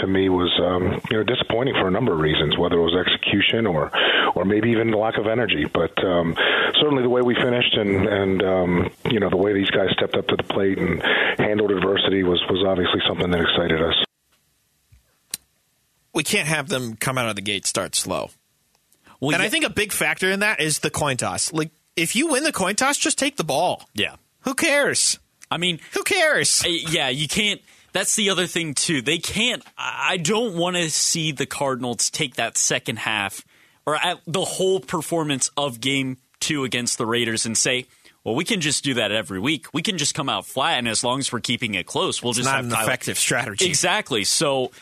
to 0.00 0.06
me 0.06 0.28
was 0.28 0.52
um, 0.62 1.00
you 1.10 1.16
know 1.16 1.24
disappointing 1.24 1.74
for 1.74 1.88
a 1.88 1.90
number 1.90 2.12
of 2.12 2.20
reasons, 2.20 2.58
whether 2.58 2.76
it 2.76 2.82
was 2.82 2.94
execution 2.94 3.66
or 3.66 3.90
or 4.34 4.44
maybe 4.44 4.70
even 4.70 4.90
the 4.90 4.98
lack 4.98 5.16
of 5.16 5.26
energy. 5.26 5.64
But 5.64 5.96
um, 6.04 6.36
certainly 6.80 7.02
the 7.02 7.08
way 7.08 7.22
we 7.22 7.34
finished 7.34 7.74
and 7.74 8.06
and 8.06 8.42
um, 8.42 8.90
you 9.10 9.20
know 9.20 9.30
the 9.30 9.36
way 9.36 9.54
these 9.54 9.70
guys 9.70 9.88
stepped 9.96 10.16
up 10.16 10.28
to 10.28 10.36
the 10.36 10.44
plate 10.44 10.78
and 10.78 11.02
handled 11.38 11.70
adversity 11.70 12.22
was 12.22 12.42
was 12.50 12.62
obviously 12.66 13.00
something 13.08 13.30
that 13.30 13.40
excited 13.40 13.80
us. 13.80 13.96
We 16.14 16.22
can't 16.22 16.48
have 16.48 16.68
them 16.68 16.96
come 16.96 17.18
out 17.18 17.28
of 17.28 17.36
the 17.36 17.42
gate 17.42 17.66
start 17.66 17.94
slow. 17.94 18.30
Well, 19.20 19.34
And 19.34 19.42
I 19.42 19.48
think 19.48 19.64
a 19.64 19.70
big 19.70 19.92
factor 19.92 20.30
in 20.30 20.40
that 20.40 20.60
is 20.60 20.80
the 20.80 20.90
coin 20.90 21.16
toss. 21.16 21.52
Like 21.52 21.70
if 21.96 22.16
you 22.16 22.28
win 22.28 22.42
the 22.44 22.52
coin 22.52 22.74
toss, 22.74 22.98
just 22.98 23.18
take 23.18 23.36
the 23.36 23.44
ball. 23.44 23.88
yeah. 23.94 24.16
Who 24.40 24.54
cares? 24.54 25.20
I 25.52 25.58
mean, 25.58 25.78
Who 25.92 26.02
cares? 26.02 26.64
Yeah, 26.66 27.08
you 27.10 27.28
can't. 27.28 27.60
That's 27.92 28.16
the 28.16 28.30
other 28.30 28.46
thing 28.48 28.74
too. 28.74 29.02
They 29.02 29.18
can't. 29.18 29.62
I 29.78 30.16
don't 30.16 30.56
want 30.56 30.74
to 30.76 30.90
see 30.90 31.30
the 31.30 31.46
Cardinals 31.46 32.10
take 32.10 32.34
that 32.36 32.56
second 32.58 32.98
half 33.00 33.44
or 33.86 33.98
the 34.26 34.44
whole 34.44 34.80
performance 34.80 35.50
of 35.56 35.80
Game 35.80 36.16
Two 36.40 36.64
against 36.64 36.98
the 36.98 37.06
Raiders 37.06 37.46
and 37.46 37.56
say, 37.56 37.86
"Well, 38.24 38.34
we 38.34 38.44
can 38.44 38.60
just 38.60 38.82
do 38.82 38.94
that 38.94 39.12
every 39.12 39.38
week. 39.38 39.66
We 39.72 39.82
can 39.82 39.96
just 39.98 40.14
come 40.14 40.28
out 40.28 40.44
flat, 40.46 40.78
and 40.78 40.88
as 40.88 41.04
long 41.04 41.20
as 41.20 41.30
we're 41.30 41.40
keeping 41.40 41.74
it 41.74 41.86
close, 41.86 42.20
we'll 42.22 42.32
just 42.32 42.46
Not 42.46 42.56
have 42.56 42.64
an 42.64 42.72
effective 42.72 43.16
strategy. 43.18 43.66
Exactly. 43.66 44.24
So 44.24 44.72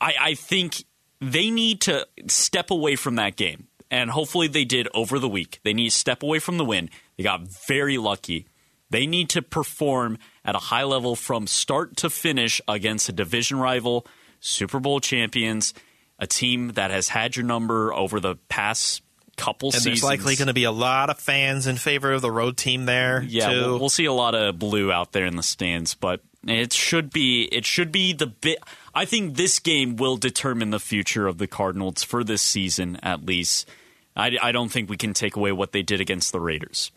I, 0.00 0.14
I 0.20 0.34
think 0.34 0.84
they 1.20 1.50
need 1.50 1.82
to 1.82 2.06
step 2.28 2.70
away 2.70 2.96
from 2.96 3.16
that 3.16 3.36
game. 3.36 3.66
And 3.90 4.08
hopefully 4.10 4.46
they 4.46 4.64
did 4.64 4.88
over 4.94 5.18
the 5.18 5.28
week. 5.28 5.58
They 5.64 5.72
need 5.74 5.90
to 5.90 5.94
step 5.96 6.22
away 6.22 6.38
from 6.38 6.58
the 6.58 6.64
win. 6.64 6.90
They 7.16 7.24
got 7.24 7.40
very 7.66 7.98
lucky. 7.98 8.46
They 8.90 9.04
need 9.06 9.28
to 9.30 9.42
perform 9.42 10.18
at 10.44 10.54
a 10.54 10.58
high 10.58 10.84
level 10.84 11.16
from 11.16 11.46
start 11.48 11.96
to 11.98 12.10
finish 12.10 12.60
against 12.68 13.08
a 13.08 13.12
division 13.12 13.58
rival, 13.58 14.06
Super 14.38 14.78
Bowl 14.78 15.00
champions, 15.00 15.74
a 16.20 16.26
team 16.26 16.68
that 16.74 16.90
has 16.92 17.08
had 17.08 17.34
your 17.36 17.44
number 17.44 17.92
over 17.92 18.20
the 18.20 18.36
past 18.48 19.02
couple 19.36 19.68
And 19.68 19.74
seasons. 19.74 20.00
there's 20.02 20.04
likely 20.04 20.36
going 20.36 20.48
to 20.48 20.54
be 20.54 20.64
a 20.64 20.72
lot 20.72 21.10
of 21.10 21.18
fans 21.18 21.66
in 21.66 21.76
favor 21.76 22.12
of 22.12 22.20
the 22.22 22.30
road 22.30 22.56
team 22.56 22.84
there. 22.84 23.22
Yeah, 23.26 23.50
too. 23.50 23.60
we'll, 23.60 23.78
we'll 23.80 23.88
see 23.88 24.04
a 24.04 24.12
lot 24.12 24.34
of 24.34 24.58
blue 24.58 24.92
out 24.92 25.12
there 25.12 25.26
in 25.26 25.34
the 25.36 25.42
stands, 25.42 25.94
but 25.94 26.20
it 26.46 26.72
should 26.72 27.10
be 27.12 27.44
it 27.52 27.64
should 27.66 27.92
be 27.92 28.12
the 28.12 28.26
bit. 28.26 28.58
I 28.94 29.04
think 29.04 29.36
this 29.36 29.58
game 29.58 29.96
will 29.96 30.16
determine 30.16 30.70
the 30.70 30.80
future 30.80 31.26
of 31.26 31.38
the 31.38 31.46
Cardinals 31.46 32.02
for 32.02 32.24
this 32.24 32.42
season, 32.42 32.98
at 33.02 33.24
least. 33.24 33.68
I, 34.16 34.36
I 34.42 34.50
don't 34.52 34.70
think 34.70 34.90
we 34.90 34.96
can 34.96 35.14
take 35.14 35.36
away 35.36 35.52
what 35.52 35.72
they 35.72 35.82
did 35.82 36.00
against 36.00 36.32
the 36.32 36.40
Raiders. 36.40 36.90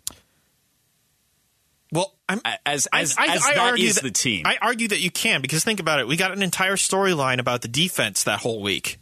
well, 1.91 2.15
I'm, 2.27 2.41
As 2.65 2.87
as, 2.91 3.15
I- 3.17 3.35
as 3.35 3.45
I 3.45 3.53
that 3.53 3.79
is 3.79 3.95
that- 3.95 4.03
the 4.03 4.11
team. 4.11 4.45
I 4.47 4.57
argue 4.61 4.87
that 4.87 4.99
you 4.99 5.11
can 5.11 5.41
because 5.41 5.63
think 5.63 5.79
about 5.79 5.99
it. 5.99 6.07
We 6.07 6.17
got 6.17 6.31
an 6.31 6.41
entire 6.41 6.75
storyline 6.75 7.39
about 7.39 7.61
the 7.61 7.67
defense 7.67 8.23
that 8.23 8.39
whole 8.39 8.61
week, 8.61 8.97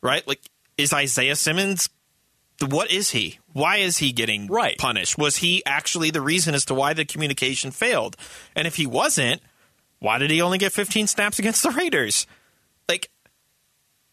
right? 0.00 0.26
Like, 0.26 0.40
is 0.78 0.92
Isaiah 0.92 1.36
Simmons? 1.36 1.88
What 2.66 2.90
is 2.90 3.10
he? 3.10 3.38
Why 3.52 3.76
is 3.78 3.98
he 3.98 4.12
getting 4.12 4.46
Right. 4.46 4.78
punished? 4.78 5.18
Was 5.18 5.36
he 5.38 5.62
actually 5.66 6.10
the 6.10 6.22
reason 6.22 6.54
as 6.54 6.64
to 6.66 6.74
why 6.74 6.94
the 6.94 7.04
communication 7.04 7.70
failed? 7.70 8.16
And 8.54 8.66
if 8.66 8.76
he 8.76 8.86
wasn't, 8.86 9.42
why 9.98 10.18
did 10.18 10.30
he 10.30 10.42
only 10.42 10.58
get 10.58 10.72
15 10.72 11.06
snaps 11.06 11.38
against 11.38 11.62
the 11.62 11.70
Raiders? 11.70 12.26
Like, 12.88 13.10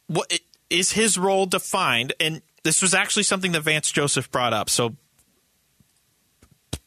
what 0.07 0.39
is 0.69 0.93
his 0.93 1.17
role 1.17 1.45
defined? 1.45 2.13
And 2.19 2.41
this 2.63 2.81
was 2.81 2.93
actually 2.93 3.23
something 3.23 3.51
that 3.51 3.61
Vance 3.61 3.91
Joseph 3.91 4.31
brought 4.31 4.53
up. 4.53 4.69
So 4.69 4.95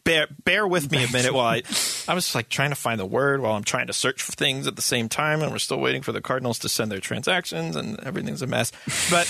bear 0.04 0.28
bear 0.44 0.66
with 0.66 0.90
me 0.92 1.02
a 1.02 1.10
minute 1.10 1.34
while 1.34 1.46
I 1.46 1.62
I 2.08 2.14
was 2.14 2.32
like 2.32 2.48
trying 2.48 2.70
to 2.70 2.76
find 2.76 2.98
the 3.00 3.04
word 3.04 3.40
while 3.42 3.54
I'm 3.54 3.64
trying 3.64 3.88
to 3.88 3.92
search 3.92 4.22
for 4.22 4.30
things 4.32 4.68
at 4.68 4.76
the 4.76 4.82
same 4.82 5.08
time 5.08 5.42
and 5.42 5.50
we're 5.50 5.58
still 5.58 5.80
waiting 5.80 6.02
for 6.02 6.12
the 6.12 6.20
Cardinals 6.20 6.60
to 6.60 6.68
send 6.68 6.92
their 6.92 7.00
transactions 7.00 7.74
and 7.74 7.98
everything's 8.00 8.40
a 8.40 8.46
mess. 8.46 8.70
But 9.10 9.26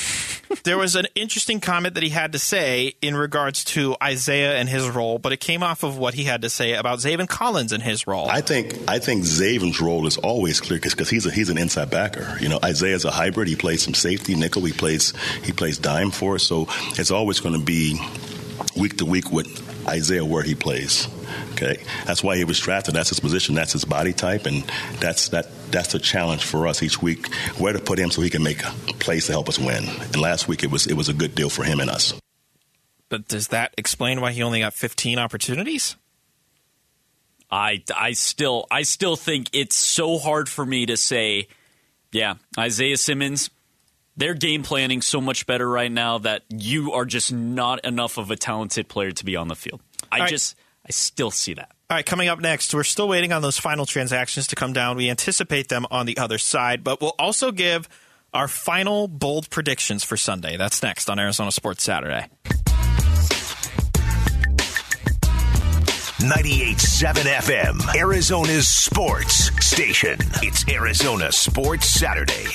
there 0.64 0.78
was 0.78 0.96
an 0.96 1.06
interesting 1.14 1.60
comment 1.60 1.94
that 1.94 2.02
he 2.02 2.10
had 2.10 2.32
to 2.32 2.38
say 2.38 2.94
in 3.02 3.16
regards 3.16 3.64
to 3.64 3.96
Isaiah 4.02 4.56
and 4.56 4.68
his 4.68 4.88
role, 4.88 5.18
but 5.18 5.32
it 5.32 5.40
came 5.40 5.62
off 5.62 5.82
of 5.82 5.98
what 5.98 6.14
he 6.14 6.24
had 6.24 6.42
to 6.42 6.50
say 6.50 6.74
about 6.74 6.98
Zaven 6.98 7.28
Collins 7.28 7.72
and 7.72 7.82
his 7.82 8.06
role. 8.06 8.28
I 8.28 8.40
think 8.40 8.74
I 8.88 8.98
think 8.98 9.24
Zaven's 9.24 9.80
role 9.80 10.06
is 10.06 10.16
always 10.18 10.60
clear 10.60 10.80
because 10.80 11.08
he's 11.08 11.26
a, 11.26 11.30
he's 11.30 11.50
an 11.50 11.58
inside 11.58 11.90
backer. 11.90 12.36
You 12.40 12.48
know, 12.48 12.58
Isaiah's 12.64 13.04
a 13.04 13.10
hybrid. 13.10 13.48
He 13.48 13.56
plays 13.56 13.82
some 13.82 13.94
safety 13.94 14.34
nickel. 14.34 14.64
He 14.64 14.72
plays 14.72 15.12
he 15.42 15.52
plays 15.52 15.78
dime 15.78 16.10
for 16.10 16.36
us. 16.36 16.44
So 16.44 16.66
it's 16.98 17.10
always 17.10 17.40
going 17.40 17.58
to 17.58 17.64
be 17.64 18.00
week 18.76 18.98
to 18.98 19.04
week 19.04 19.30
with 19.32 19.62
Isaiah 19.88 20.24
where 20.24 20.42
he 20.42 20.54
plays. 20.54 21.08
Okay, 21.52 21.82
that's 22.04 22.22
why 22.22 22.36
he 22.36 22.44
was 22.44 22.60
drafted. 22.60 22.94
That's 22.94 23.08
his 23.08 23.20
position. 23.20 23.54
That's 23.54 23.72
his 23.72 23.84
body 23.84 24.12
type, 24.12 24.46
and 24.46 24.62
that's 25.00 25.30
that. 25.30 25.48
That's 25.70 25.94
a 25.94 25.98
challenge 25.98 26.44
for 26.44 26.66
us 26.66 26.82
each 26.82 27.02
week 27.02 27.32
where 27.58 27.72
to 27.72 27.78
put 27.78 27.98
him 27.98 28.10
so 28.10 28.22
he 28.22 28.30
can 28.30 28.42
make 28.42 28.62
plays 28.98 29.26
to 29.26 29.32
help 29.32 29.48
us 29.48 29.58
win. 29.58 29.84
And 29.84 30.16
last 30.16 30.48
week 30.48 30.62
it 30.62 30.70
was 30.70 30.86
it 30.86 30.94
was 30.94 31.08
a 31.08 31.14
good 31.14 31.34
deal 31.34 31.50
for 31.50 31.64
him 31.64 31.80
and 31.80 31.90
us. 31.90 32.14
but 33.08 33.28
does 33.28 33.48
that 33.48 33.74
explain 33.78 34.20
why 34.20 34.32
he 34.32 34.42
only 34.42 34.60
got 34.60 34.74
15 34.74 35.18
opportunities? 35.18 35.96
I 37.50 37.82
I 37.94 38.12
still 38.12 38.66
I 38.70 38.82
still 38.82 39.16
think 39.16 39.50
it's 39.52 39.76
so 39.76 40.18
hard 40.18 40.48
for 40.48 40.66
me 40.66 40.86
to 40.86 40.96
say, 40.96 41.48
yeah, 42.12 42.34
Isaiah 42.58 42.96
Simmons, 42.96 43.50
they're 44.16 44.34
game 44.34 44.62
planning 44.62 45.02
so 45.02 45.20
much 45.20 45.46
better 45.46 45.68
right 45.68 45.92
now 45.92 46.18
that 46.18 46.42
you 46.48 46.92
are 46.92 47.04
just 47.04 47.32
not 47.32 47.84
enough 47.84 48.18
of 48.18 48.30
a 48.30 48.36
talented 48.36 48.88
player 48.88 49.12
to 49.12 49.24
be 49.24 49.36
on 49.36 49.48
the 49.48 49.54
field. 49.54 49.80
I 50.10 50.20
right. 50.20 50.28
just 50.28 50.56
I 50.84 50.90
still 50.90 51.30
see 51.30 51.54
that. 51.54 51.75
All 51.88 51.96
right, 51.96 52.04
coming 52.04 52.26
up 52.26 52.40
next, 52.40 52.74
we're 52.74 52.82
still 52.82 53.06
waiting 53.06 53.32
on 53.32 53.42
those 53.42 53.58
final 53.58 53.86
transactions 53.86 54.48
to 54.48 54.56
come 54.56 54.72
down. 54.72 54.96
We 54.96 55.08
anticipate 55.08 55.68
them 55.68 55.86
on 55.88 56.06
the 56.06 56.18
other 56.18 56.36
side, 56.36 56.82
but 56.82 57.00
we'll 57.00 57.14
also 57.16 57.52
give 57.52 57.88
our 58.34 58.48
final 58.48 59.06
bold 59.06 59.48
predictions 59.50 60.02
for 60.02 60.16
Sunday. 60.16 60.56
That's 60.56 60.82
next 60.82 61.08
on 61.08 61.20
Arizona 61.20 61.52
Sports 61.52 61.84
Saturday. 61.84 62.26
98.7 66.18 67.14
FM, 67.22 67.94
Arizona's 67.94 68.66
sports 68.66 69.52
station. 69.64 70.18
It's 70.42 70.68
Arizona 70.68 71.30
Sports 71.30 71.86
Saturday. 71.86 72.48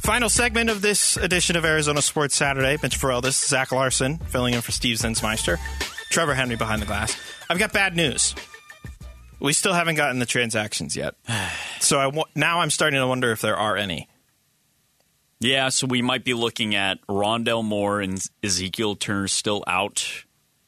Final 0.00 0.28
segment 0.28 0.70
of 0.70 0.82
this 0.82 1.16
edition 1.16 1.54
of 1.54 1.64
Arizona 1.64 2.02
Sports 2.02 2.34
Saturday. 2.34 2.78
Mitch 2.82 2.96
Farrell, 2.96 3.20
this 3.20 3.40
is 3.40 3.48
Zach 3.48 3.70
Larson 3.70 4.18
filling 4.18 4.54
in 4.54 4.60
for 4.60 4.72
Steve 4.72 4.96
Zinsmeister. 4.96 5.58
Trevor 6.10 6.34
Henry 6.34 6.56
behind 6.56 6.82
the 6.82 6.86
glass. 6.86 7.16
I've 7.48 7.58
got 7.58 7.72
bad 7.72 7.96
news. 7.96 8.34
We 9.40 9.52
still 9.54 9.72
haven't 9.72 9.94
gotten 9.94 10.18
the 10.18 10.26
transactions 10.26 10.96
yet. 10.96 11.14
So 11.80 11.98
I 11.98 12.08
wa- 12.08 12.26
now 12.34 12.60
I'm 12.60 12.68
starting 12.68 13.00
to 13.00 13.06
wonder 13.06 13.32
if 13.32 13.40
there 13.40 13.56
are 13.56 13.74
any. 13.74 14.06
Yeah, 15.40 15.70
so 15.70 15.86
we 15.86 16.02
might 16.02 16.24
be 16.24 16.34
looking 16.34 16.74
at 16.74 16.98
Rondale 17.06 17.64
Moore 17.64 18.02
and 18.02 18.22
Ezekiel 18.44 18.96
Turner 18.96 19.28
still 19.28 19.64
out, 19.66 20.06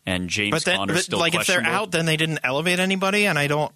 and 0.06 0.30
James 0.30 0.52
But 0.52 0.64
then, 0.64 0.76
Conner 0.78 0.94
but, 0.94 1.02
still 1.04 1.18
like, 1.18 1.34
if 1.34 1.46
they're 1.46 1.62
out, 1.62 1.90
then 1.90 2.06
they 2.06 2.16
didn't 2.16 2.38
elevate 2.42 2.80
anybody, 2.80 3.26
and 3.26 3.38
I 3.38 3.46
don't, 3.46 3.70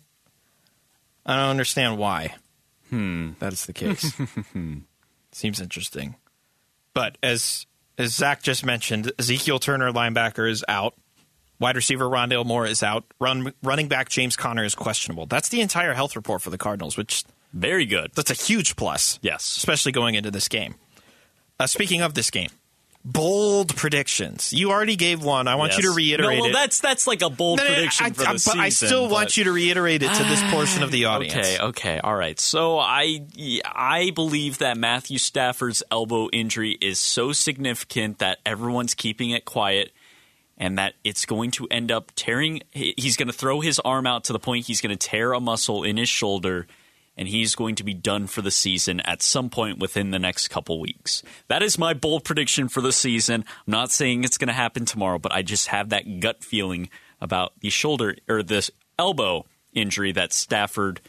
I 1.27 1.37
don't 1.37 1.51
understand 1.51 1.99
why. 1.99 2.35
Hmm, 2.89 3.33
that 3.39 3.53
is 3.53 3.67
the 3.67 3.73
case. 3.75 4.11
Seems 5.33 5.61
interesting. 5.61 6.17
But 6.95 7.19
as 7.23 7.67
as 7.99 8.15
Zach 8.15 8.43
just 8.43 8.65
mentioned, 8.65 9.13
Ezekiel 9.19 9.59
Turner, 9.59 9.93
linebacker, 9.93 10.51
is 10.51 10.65
out. 10.69 10.95
Wide 11.59 11.77
receiver 11.77 12.05
Rondale 12.05 12.45
Moore 12.45 12.67
is 12.67 12.83
out. 12.83 13.05
Run, 13.19 13.53
running 13.63 13.89
back 13.89 14.09
James 14.09 14.37
Conner 14.37 14.65
is 14.65 14.75
questionable. 14.75 15.27
That's 15.27 15.49
the 15.49 15.61
entire 15.61 15.95
health 15.95 16.15
report 16.17 16.43
for 16.43 16.51
the 16.51 16.59
Cardinals, 16.59 16.97
which 16.97 17.25
Very 17.53 17.87
good. 17.87 18.11
that's 18.15 18.31
a 18.31 18.35
huge 18.35 18.77
plus. 18.77 19.19
Yes. 19.23 19.57
especially 19.57 19.93
going 19.93 20.15
into 20.17 20.31
this 20.31 20.49
game. 20.49 20.75
Uh, 21.59 21.67
speaking 21.67 22.03
of 22.03 22.13
this 22.13 22.31
game, 22.31 22.51
bold 23.03 23.75
predictions. 23.77 24.53
You 24.53 24.71
already 24.71 24.97
gave 24.97 25.23
one. 25.23 25.49
I 25.49 25.55
want 25.55 25.77
you 25.77 25.85
to 25.85 25.93
reiterate 25.93 26.37
No, 26.37 26.43
well, 26.43 26.51
it. 26.51 26.53
that's 26.53 26.81
that's 26.81 27.07
like 27.07 27.23
a 27.23 27.31
bold 27.31 27.59
No, 27.59 27.65
no, 27.65 27.71
no, 27.71 27.75
prediction 27.77 28.07
I, 28.07 28.11
for 28.11 28.23
I- 28.23 28.25
the 28.27 28.33
but 28.33 28.41
season. 28.41 28.61
I 28.61 28.69
still 28.69 29.09
want 29.09 29.37
you 29.39 29.45
to 29.45 29.53
reiterate 29.53 30.03
it 30.03 30.13
to 30.13 30.25
this 30.25 30.43
portion 30.51 30.83
of 30.83 30.91
the 30.91 31.07
audience. 31.07 31.35
Okay, 31.35 31.59
okay, 31.59 31.99
all 32.01 32.15
right. 32.17 32.39
So 32.39 32.79
I 32.79 33.21
I 33.65 34.11
believe 34.15 34.59
that 34.59 34.77
Matthew 34.77 35.17
Stafford's 35.19 35.83
elbow 35.91 36.29
injury 36.31 36.77
is 36.83 36.99
so 36.99 37.33
significant 37.33 38.19
that 38.19 38.39
everyone's 38.45 38.95
keeping 38.95 39.31
it 39.31 39.45
quiet 39.47 39.93
and 40.59 40.79
that 40.79 40.95
it's 41.05 41.27
going 41.27 41.51
to 41.53 41.67
end 41.71 41.91
up 41.91 42.13
tearing 42.17 42.63
he's 42.73 43.17
going 43.17 43.29
to 43.29 43.33
throw 43.33 43.61
his 43.61 43.79
arm 43.81 44.07
out 44.07 44.25
to 44.25 44.33
the 44.33 44.39
point 44.39 44.67
he's 44.67 44.81
going 44.81 44.97
to 44.97 45.09
tear 45.09 45.33
a 45.33 45.41
muscle 45.41 45.83
in 45.85 45.97
his 45.97 46.09
shoulder 46.09 46.67
and 47.17 47.29
he's 47.29 47.55
going 47.55 47.75
to 47.77 47.85
be 47.85 47.95
done 47.95 48.27
for 48.27 48.43
the 48.43 48.51
season 48.51 49.01
at 49.01 49.23
some 49.23 49.49
point 49.49 49.79
within 49.79 50.11
the 50.11 50.19
next 50.19 50.49
couple 50.49 50.79
weeks. 50.79 51.23
That 51.49 51.63
is 51.63 51.79
my 51.79 51.95
bold 51.95 52.25
prediction 52.25 52.69
for 52.69 52.83
the 52.83 52.93
season. 52.93 53.45
I'm 53.67 53.71
not 53.71 53.91
saying 53.91 54.25
it's 54.25 54.37
going 54.37 54.49
to 54.49 54.55
happen 54.55 54.85
tomorrow, 54.85 55.19
but 55.19 55.33
I 55.33 55.43
just 55.43 55.69
have 55.69 55.89
that 55.91 56.21
gut 56.21 56.45
feeling 56.45 56.91
about 57.21 57.59
the 57.61 57.71
shoulder 57.71 58.17
or 58.29 58.43
this 58.43 58.71
elbow 58.99 59.47
injury 59.73 60.13
that 60.13 60.33
Stafford 60.33 61.01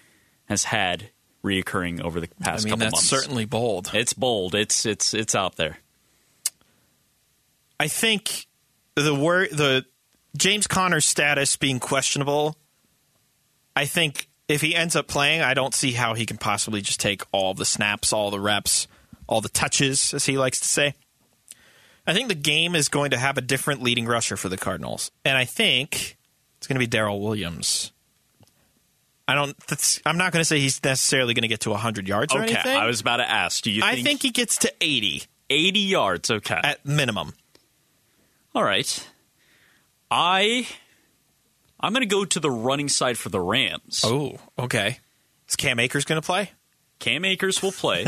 has 0.46 0.64
had 0.66 1.10
reoccurring 1.44 2.02
over 2.02 2.20
the 2.20 2.30
past 2.40 2.64
I 2.64 2.66
mean, 2.66 2.72
couple 2.72 2.86
that's 2.86 2.94
months. 2.94 3.10
certainly 3.10 3.46
bold. 3.46 3.92
it's 3.94 4.14
bold. 4.14 4.56
It's 4.56 4.86
it's 4.86 5.14
it's 5.14 5.36
out 5.36 5.56
there. 5.58 5.80
I 7.80 7.88
think 7.88 8.47
the 9.04 9.16
word 9.16 9.50
the 9.52 9.86
James 10.36 10.68
Conner's 10.68 11.06
status 11.06 11.56
being 11.58 11.80
questionable. 11.80 12.58
I 13.76 13.86
think 13.86 14.28
if 14.48 14.62
he 14.62 14.76
ends 14.76 14.96
up 14.96 15.08
playing, 15.08 15.42
I 15.42 15.54
don't 15.54 15.74
see 15.74 15.92
how 15.92 16.14
he 16.14 16.26
can 16.26 16.38
possibly 16.38 16.82
just 16.82 17.00
take 17.00 17.22
all 17.32 17.54
the 17.54 17.66
snaps, 17.66 18.14
all 18.14 18.32
the 18.32 18.40
reps, 18.40 18.88
all 19.28 19.42
the 19.42 19.50
touches, 19.50 20.14
as 20.14 20.26
he 20.26 20.38
likes 20.38 20.60
to 20.60 20.68
say. 20.68 20.94
I 22.06 22.14
think 22.14 22.30
the 22.30 22.36
game 22.36 22.74
is 22.74 22.88
going 22.88 23.12
to 23.12 23.18
have 23.18 23.38
a 23.38 23.42
different 23.42 23.84
leading 23.84 24.06
rusher 24.06 24.38
for 24.38 24.48
the 24.48 24.58
Cardinals, 24.58 25.12
and 25.26 25.38
I 25.38 25.46
think 25.46 26.18
it's 26.58 26.68
going 26.68 26.76
to 26.76 26.80
be 26.80 26.88
Darrel 26.88 27.20
Williams. 27.20 27.92
I 29.28 29.36
don't. 29.36 29.58
That's, 29.68 30.02
I'm 30.06 30.18
not 30.18 30.32
going 30.32 30.40
to 30.42 30.46
say 30.46 30.60
he's 30.60 30.82
necessarily 30.84 31.34
going 31.34 31.42
to 31.42 31.50
get 31.50 31.60
to 31.62 31.72
100 31.72 32.08
yards 32.08 32.34
or 32.34 32.44
Okay, 32.44 32.54
anything. 32.54 32.78
I 32.78 32.86
was 32.86 33.02
about 33.02 33.18
to 33.18 33.30
ask. 33.30 33.62
Do 33.62 33.72
you 33.72 33.82
think, 33.82 34.00
I 34.00 34.02
think 34.02 34.22
he 34.22 34.32
gets 34.32 34.58
to 34.60 34.74
80 34.80 35.24
80 35.50 35.80
yards? 35.80 36.32
Okay, 36.32 36.60
at 36.64 36.86
minimum. 36.86 37.34
All 38.58 38.64
right. 38.64 39.08
I 40.10 40.68
I'm 41.80 41.94
going 41.94 42.02
to 42.02 42.08
go 42.08 42.26
to 42.26 42.40
the 42.40 42.50
running 42.50 42.90
side 42.90 43.16
for 43.16 43.30
the 43.30 43.40
Rams. 43.40 44.02
Oh, 44.04 44.40
okay. 44.58 44.98
Is 45.48 45.56
Cam 45.56 45.80
Akers 45.80 46.06
going 46.06 46.20
to 46.20 46.26
play? 46.26 46.50
Cam 46.98 47.24
Akers 47.24 47.62
will 47.62 47.72
play, 47.72 48.08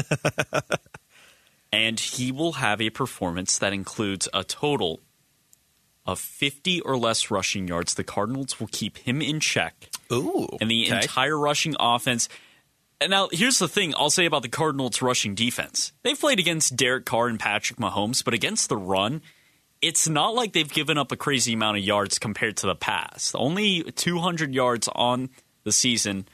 and 1.72 2.00
he 2.00 2.32
will 2.32 2.54
have 2.54 2.82
a 2.82 2.90
performance 2.90 3.60
that 3.60 3.72
includes 3.72 4.28
a 4.34 4.44
total 4.44 5.02
of 6.08 6.20
50 6.20 6.82
or 6.82 6.98
less 6.98 7.30
rushing 7.30 7.68
yards. 7.68 7.94
The 7.94 8.04
Cardinals 8.04 8.60
will 8.60 8.70
keep 8.72 8.98
him 8.98 9.22
in 9.22 9.40
check. 9.40 9.92
Ooh. 10.12 10.48
And 10.60 10.72
the 10.72 10.88
okay. 10.88 10.96
entire 10.96 11.38
rushing 11.38 11.76
offense. 11.80 12.28
And 13.00 13.12
now, 13.12 13.30
here's 13.32 13.60
the 13.60 13.68
thing 13.68 13.94
I'll 13.96 14.10
say 14.10 14.26
about 14.26 14.42
the 14.42 14.50
Cardinals' 14.50 15.00
rushing 15.00 15.36
defense. 15.36 15.94
They've 16.02 16.20
played 16.20 16.40
against 16.40 16.76
Derek 16.76 17.06
Carr 17.06 17.28
and 17.28 17.40
Patrick 17.40 17.78
Mahomes, 17.80 18.26
but 18.26 18.34
against 18.34 18.68
the 18.68 18.78
run, 18.78 19.22
it's 19.82 20.10
not 20.10 20.36
like 20.36 20.54
they've 20.54 20.72
given 20.72 20.98
up 20.98 21.12
a 21.12 21.16
crazy 21.16 21.54
amount 21.54 21.78
of 21.78 21.84
yards 21.84 22.20
compared 22.20 22.58
to 22.58 22.68
the 22.68 22.76
past. 22.76 23.36
Only 23.38 23.84
200 23.84 24.54
yards 24.54 24.90
on 24.94 25.30
the 25.64 25.72
season. 25.72 26.28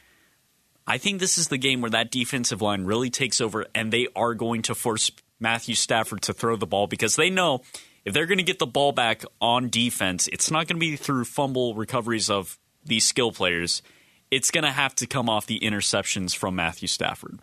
I 0.88 0.98
think 0.98 1.20
this 1.20 1.38
is 1.38 1.48
the 1.48 1.58
game 1.58 1.82
where 1.82 1.92
that 1.92 2.12
defensive 2.12 2.62
line 2.62 2.86
really 2.86 3.10
takes 3.10 3.42
over, 3.42 3.66
and 3.74 3.92
they 3.92 4.08
are 4.16 4.34
going 4.34 4.62
to 4.64 4.76
force 4.76 5.12
Matthew 5.40 5.76
Stafford 5.76 6.22
to 6.24 6.34
throw 6.34 6.56
the 6.56 6.68
ball 6.68 6.88
because 6.88 7.16
they 7.16 7.30
know 7.30 7.62
if 8.04 8.14
they're 8.14 8.28
going 8.28 8.38
to 8.38 8.44
get 8.44 8.60
the 8.60 8.68
ball 8.68 8.92
back 8.92 9.24
on 9.42 9.70
defense, 9.70 10.28
it's 10.28 10.52
not 10.52 10.68
going 10.68 10.80
to 10.80 10.80
be 10.80 10.96
through 10.96 11.26
fumble 11.26 11.74
recoveries 11.74 12.30
of 12.30 12.58
these 12.84 13.04
skill 13.04 13.32
players. 13.32 13.82
It's 14.30 14.52
going 14.52 14.64
to 14.64 14.72
have 14.72 14.96
to 14.96 15.08
come 15.08 15.30
off 15.30 15.48
the 15.48 15.60
interceptions 15.60 16.36
from 16.36 16.56
Matthew 16.56 16.88
Stafford. 16.88 17.40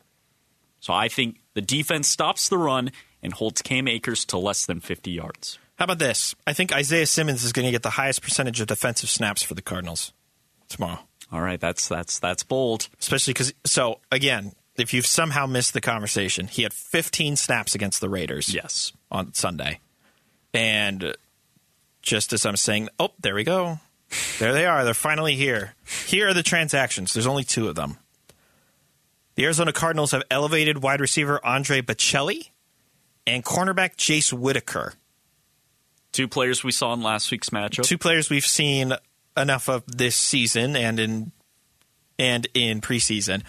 So 0.81 0.93
I 0.93 1.09
think 1.09 1.41
the 1.55 1.61
defense 1.61 2.09
stops 2.09 2.49
the 2.49 2.59
run 2.59 2.91
and 3.23 3.33
holds 3.33 3.63
Cam 3.63 3.87
Akers 3.87 4.25
to 4.27 4.39
less 4.39 4.67
than 4.67 4.81
50 4.81 5.11
yards. 5.11 5.59
How 5.83 5.87
about 5.87 5.99
this? 5.99 6.37
I 6.47 6.53
think 6.53 6.73
Isaiah 6.73 7.07
Simmons 7.07 7.43
is 7.43 7.53
going 7.53 7.67
to 7.67 7.73
get 7.73 7.83
the 7.83 7.91
highest 7.91 8.23
percentage 8.23 8.61
of 8.61 8.69
defensive 8.69 9.11
snaps 9.11 9.43
for 9.43 9.55
the 9.55 9.63
Cardinals 9.63 10.13
tomorrow. 10.69 11.01
All 11.33 11.41
right, 11.41 11.59
that's 11.59 11.89
that's 11.89 12.21
that's 12.21 12.45
bold. 12.45 12.89
Especially 13.01 13.33
because, 13.33 13.53
so 13.67 13.99
again, 14.13 14.53
if 14.77 14.95
you've 14.95 15.07
somehow 15.07 15.47
missed 15.47 15.75
the 15.75 15.81
conversation, 15.81 16.47
he 16.47 16.63
had 16.63 16.73
15 16.73 17.35
snaps 17.35 17.75
against 17.75 18.01
the 18.01 18.09
Raiders. 18.09 18.55
Yes. 18.55 18.93
On 19.11 19.35
Sunday. 19.35 19.81
And 20.55 21.03
uh, 21.03 21.13
just 22.01 22.33
as 22.33 22.47
I'm 22.47 22.55
saying, 22.55 22.89
oh, 23.01 23.11
there 23.21 23.35
we 23.35 23.43
go. 23.43 23.81
There 24.39 24.53
they 24.53 24.67
are. 24.67 24.85
They're 24.85 24.95
finally 24.95 25.35
here. 25.35 25.75
Here 26.07 26.29
are 26.29 26.35
the 26.35 26.45
transactions. 26.45 27.13
There's 27.13 27.27
only 27.27 27.43
two 27.43 27.67
of 27.67 27.75
them. 27.75 27.99
The 29.35 29.47
Arizona 29.47 29.73
Cardinals 29.73 30.13
have 30.13 30.23
elevated 30.31 30.81
wide 30.81 31.01
receiver 31.01 31.45
Andre 31.45 31.83
Baccellia 31.83 32.51
and 33.27 33.45
cornerback 33.45 33.97
Jace 33.97 34.33
Whitaker. 34.33 34.95
Two 36.13 36.29
players 36.29 36.63
we 36.63 36.73
saw 36.73 36.93
in 36.93 37.03
last 37.03 37.31
week's 37.31 37.51
matchup. 37.51 37.85
Two 37.85 37.99
players 37.99 38.29
we've 38.29 38.47
seen 38.47 38.93
enough 39.37 39.69
of 39.69 39.85
this 39.87 40.15
season 40.15 40.77
and 40.77 41.01
in 41.01 41.33
and 42.19 42.47
in 42.55 42.81
preseason. 42.81 43.43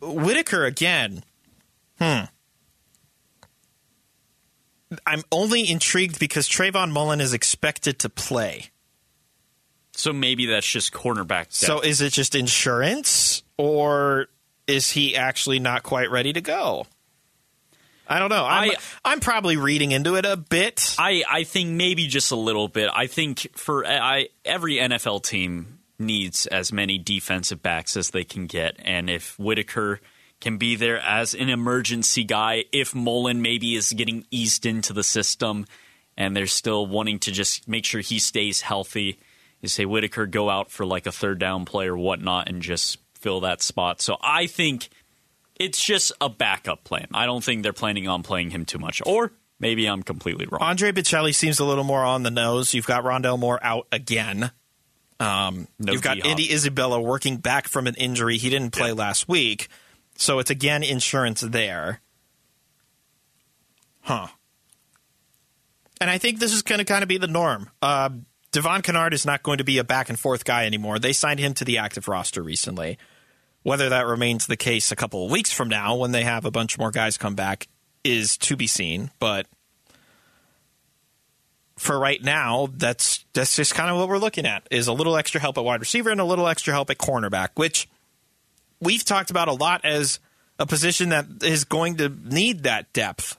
Whitaker 0.00 0.64
again. 0.64 1.22
Hmm. 1.98 2.24
I'm 5.06 5.22
only 5.30 5.70
intrigued 5.70 6.18
because 6.18 6.48
Trayvon 6.48 6.90
Mullen 6.90 7.20
is 7.20 7.32
expected 7.32 8.00
to 8.00 8.10
play. 8.10 8.70
So 9.92 10.12
maybe 10.12 10.46
that's 10.46 10.66
just 10.66 10.92
cornerback. 10.92 11.44
Depth. 11.44 11.54
So 11.54 11.80
is 11.80 12.00
it 12.00 12.12
just 12.12 12.34
insurance 12.34 13.42
or 13.56 14.26
is 14.66 14.90
he 14.90 15.16
actually 15.16 15.60
not 15.60 15.82
quite 15.82 16.10
ready 16.10 16.32
to 16.32 16.40
go? 16.40 16.86
I 18.12 18.18
don't 18.18 18.28
know. 18.30 18.44
I'm, 18.44 18.70
I- 18.70 18.76
I'm 19.04 19.20
probably 19.20 19.56
reading 19.56 19.92
into 19.92 20.16
it 20.16 20.24
a 20.24 20.36
bit. 20.36 20.94
I, 20.98 21.22
I 21.28 21.44
think 21.44 21.70
maybe 21.70 22.06
just 22.06 22.30
a 22.30 22.36
little 22.36 22.68
bit. 22.68 22.90
I 22.94 23.06
think 23.06 23.48
for 23.56 23.86
I, 23.86 24.28
every 24.44 24.76
NFL 24.76 25.22
team 25.24 25.78
needs 25.98 26.46
as 26.46 26.72
many 26.72 26.98
defensive 26.98 27.62
backs 27.62 27.96
as 27.96 28.10
they 28.10 28.24
can 28.24 28.46
get, 28.46 28.76
and 28.84 29.08
if 29.08 29.38
Whitaker 29.38 30.00
can 30.40 30.56
be 30.58 30.74
there 30.74 30.98
as 30.98 31.34
an 31.34 31.48
emergency 31.48 32.24
guy, 32.24 32.64
if 32.72 32.94
Mullen 32.94 33.42
maybe 33.42 33.76
is 33.76 33.92
getting 33.92 34.26
eased 34.30 34.66
into 34.66 34.92
the 34.92 35.04
system, 35.04 35.66
and 36.16 36.36
they're 36.36 36.46
still 36.48 36.84
wanting 36.86 37.18
to 37.20 37.30
just 37.32 37.68
make 37.68 37.84
sure 37.84 38.00
he 38.00 38.18
stays 38.18 38.60
healthy, 38.60 39.18
you 39.60 39.68
say 39.68 39.84
Whitaker 39.84 40.26
go 40.26 40.50
out 40.50 40.70
for 40.70 40.84
like 40.84 41.06
a 41.06 41.12
third 41.12 41.38
down 41.38 41.64
play 41.64 41.86
or 41.86 41.96
whatnot 41.96 42.48
and 42.48 42.60
just 42.60 42.98
fill 43.14 43.40
that 43.40 43.62
spot. 43.62 44.02
So 44.02 44.16
I 44.20 44.46
think 44.48 44.88
it's 45.56 45.82
just 45.82 46.12
a 46.20 46.28
backup 46.28 46.84
plan. 46.84 47.06
I 47.14 47.26
don't 47.26 47.42
think 47.42 47.62
they're 47.62 47.72
planning 47.72 48.08
on 48.08 48.22
playing 48.22 48.50
him 48.50 48.64
too 48.64 48.78
much, 48.78 49.02
or 49.04 49.32
maybe 49.58 49.86
I'm 49.86 50.02
completely 50.02 50.46
wrong. 50.46 50.60
Andre 50.62 50.92
Baccellia 50.92 51.34
seems 51.34 51.60
a 51.60 51.64
little 51.64 51.84
more 51.84 52.04
on 52.04 52.22
the 52.22 52.30
nose. 52.30 52.74
You've 52.74 52.86
got 52.86 53.04
Rondale 53.04 53.38
Moore 53.38 53.60
out 53.62 53.86
again. 53.92 54.50
Um, 55.20 55.68
No 55.78 55.92
you've 55.92 56.02
got 56.02 56.14
D-Hop. 56.14 56.30
Andy 56.30 56.52
Isabella 56.52 57.00
working 57.00 57.36
back 57.36 57.68
from 57.68 57.86
an 57.86 57.94
injury. 57.94 58.38
He 58.38 58.50
didn't 58.50 58.72
play 58.72 58.92
last 58.92 59.28
week. 59.28 59.68
So 60.16 60.40
it's 60.40 60.50
again 60.50 60.82
insurance 60.82 61.40
there. 61.40 62.00
Huh. 64.00 64.26
And 66.00 66.10
I 66.10 66.18
think 66.18 66.40
this 66.40 66.52
is 66.52 66.62
going 66.62 66.80
to 66.80 66.84
kind 66.84 67.04
of 67.04 67.08
be 67.08 67.18
the 67.18 67.28
norm. 67.28 67.70
Uh, 67.80 68.10
Devon 68.50 68.82
Kennard 68.82 69.14
is 69.14 69.24
not 69.24 69.44
going 69.44 69.58
to 69.58 69.64
be 69.64 69.78
a 69.78 69.84
back 69.84 70.08
and 70.08 70.18
forth 70.18 70.44
guy 70.44 70.66
anymore. 70.66 70.98
They 70.98 71.12
signed 71.12 71.38
him 71.38 71.54
to 71.54 71.64
the 71.64 71.78
active 71.78 72.08
roster 72.08 72.42
recently. 72.42 72.98
Whether 73.62 73.88
that 73.90 74.06
remains 74.06 74.46
the 74.46 74.56
case 74.56 74.90
a 74.90 74.96
couple 74.96 75.24
of 75.24 75.30
weeks 75.30 75.52
from 75.52 75.68
now 75.68 75.96
when 75.96 76.12
they 76.12 76.24
have 76.24 76.44
a 76.44 76.50
bunch 76.50 76.78
more 76.78 76.90
guys 76.90 77.16
come 77.16 77.34
back 77.34 77.68
is 78.04 78.36
to 78.38 78.56
be 78.56 78.66
seen. 78.66 79.10
But 79.18 79.46
for 81.76 81.98
right 81.98 82.22
now, 82.22 82.68
that's 82.76 83.24
that's 83.32 83.56
just 83.56 83.74
kind 83.74 83.90
of 83.90 83.96
what 83.96 84.08
we're 84.08 84.18
looking 84.18 84.46
at 84.46 84.66
is 84.70 84.86
a 84.86 84.92
little 84.92 85.16
extra 85.16 85.40
help 85.40 85.58
at 85.58 85.64
wide 85.64 85.80
receiver 85.80 86.10
and 86.10 86.20
a 86.20 86.24
little 86.24 86.48
extra 86.48 86.72
help 86.72 86.90
at 86.90 86.98
cornerback, 86.98 87.50
which 87.54 87.88
we've 88.80 89.04
talked 89.04 89.30
about 89.30 89.48
a 89.48 89.52
lot 89.52 89.84
as 89.84 90.18
a 90.58 90.66
position 90.66 91.08
that 91.08 91.26
is 91.42 91.64
going 91.64 91.96
to 91.96 92.08
need 92.08 92.64
that 92.64 92.92
depth, 92.92 93.36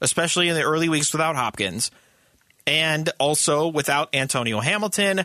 especially 0.00 0.48
in 0.48 0.54
the 0.54 0.62
early 0.62 0.88
weeks 0.88 1.12
without 1.12 1.36
Hopkins, 1.36 1.90
and 2.66 3.10
also 3.18 3.68
without 3.68 4.14
Antonio 4.14 4.60
Hamilton, 4.60 5.24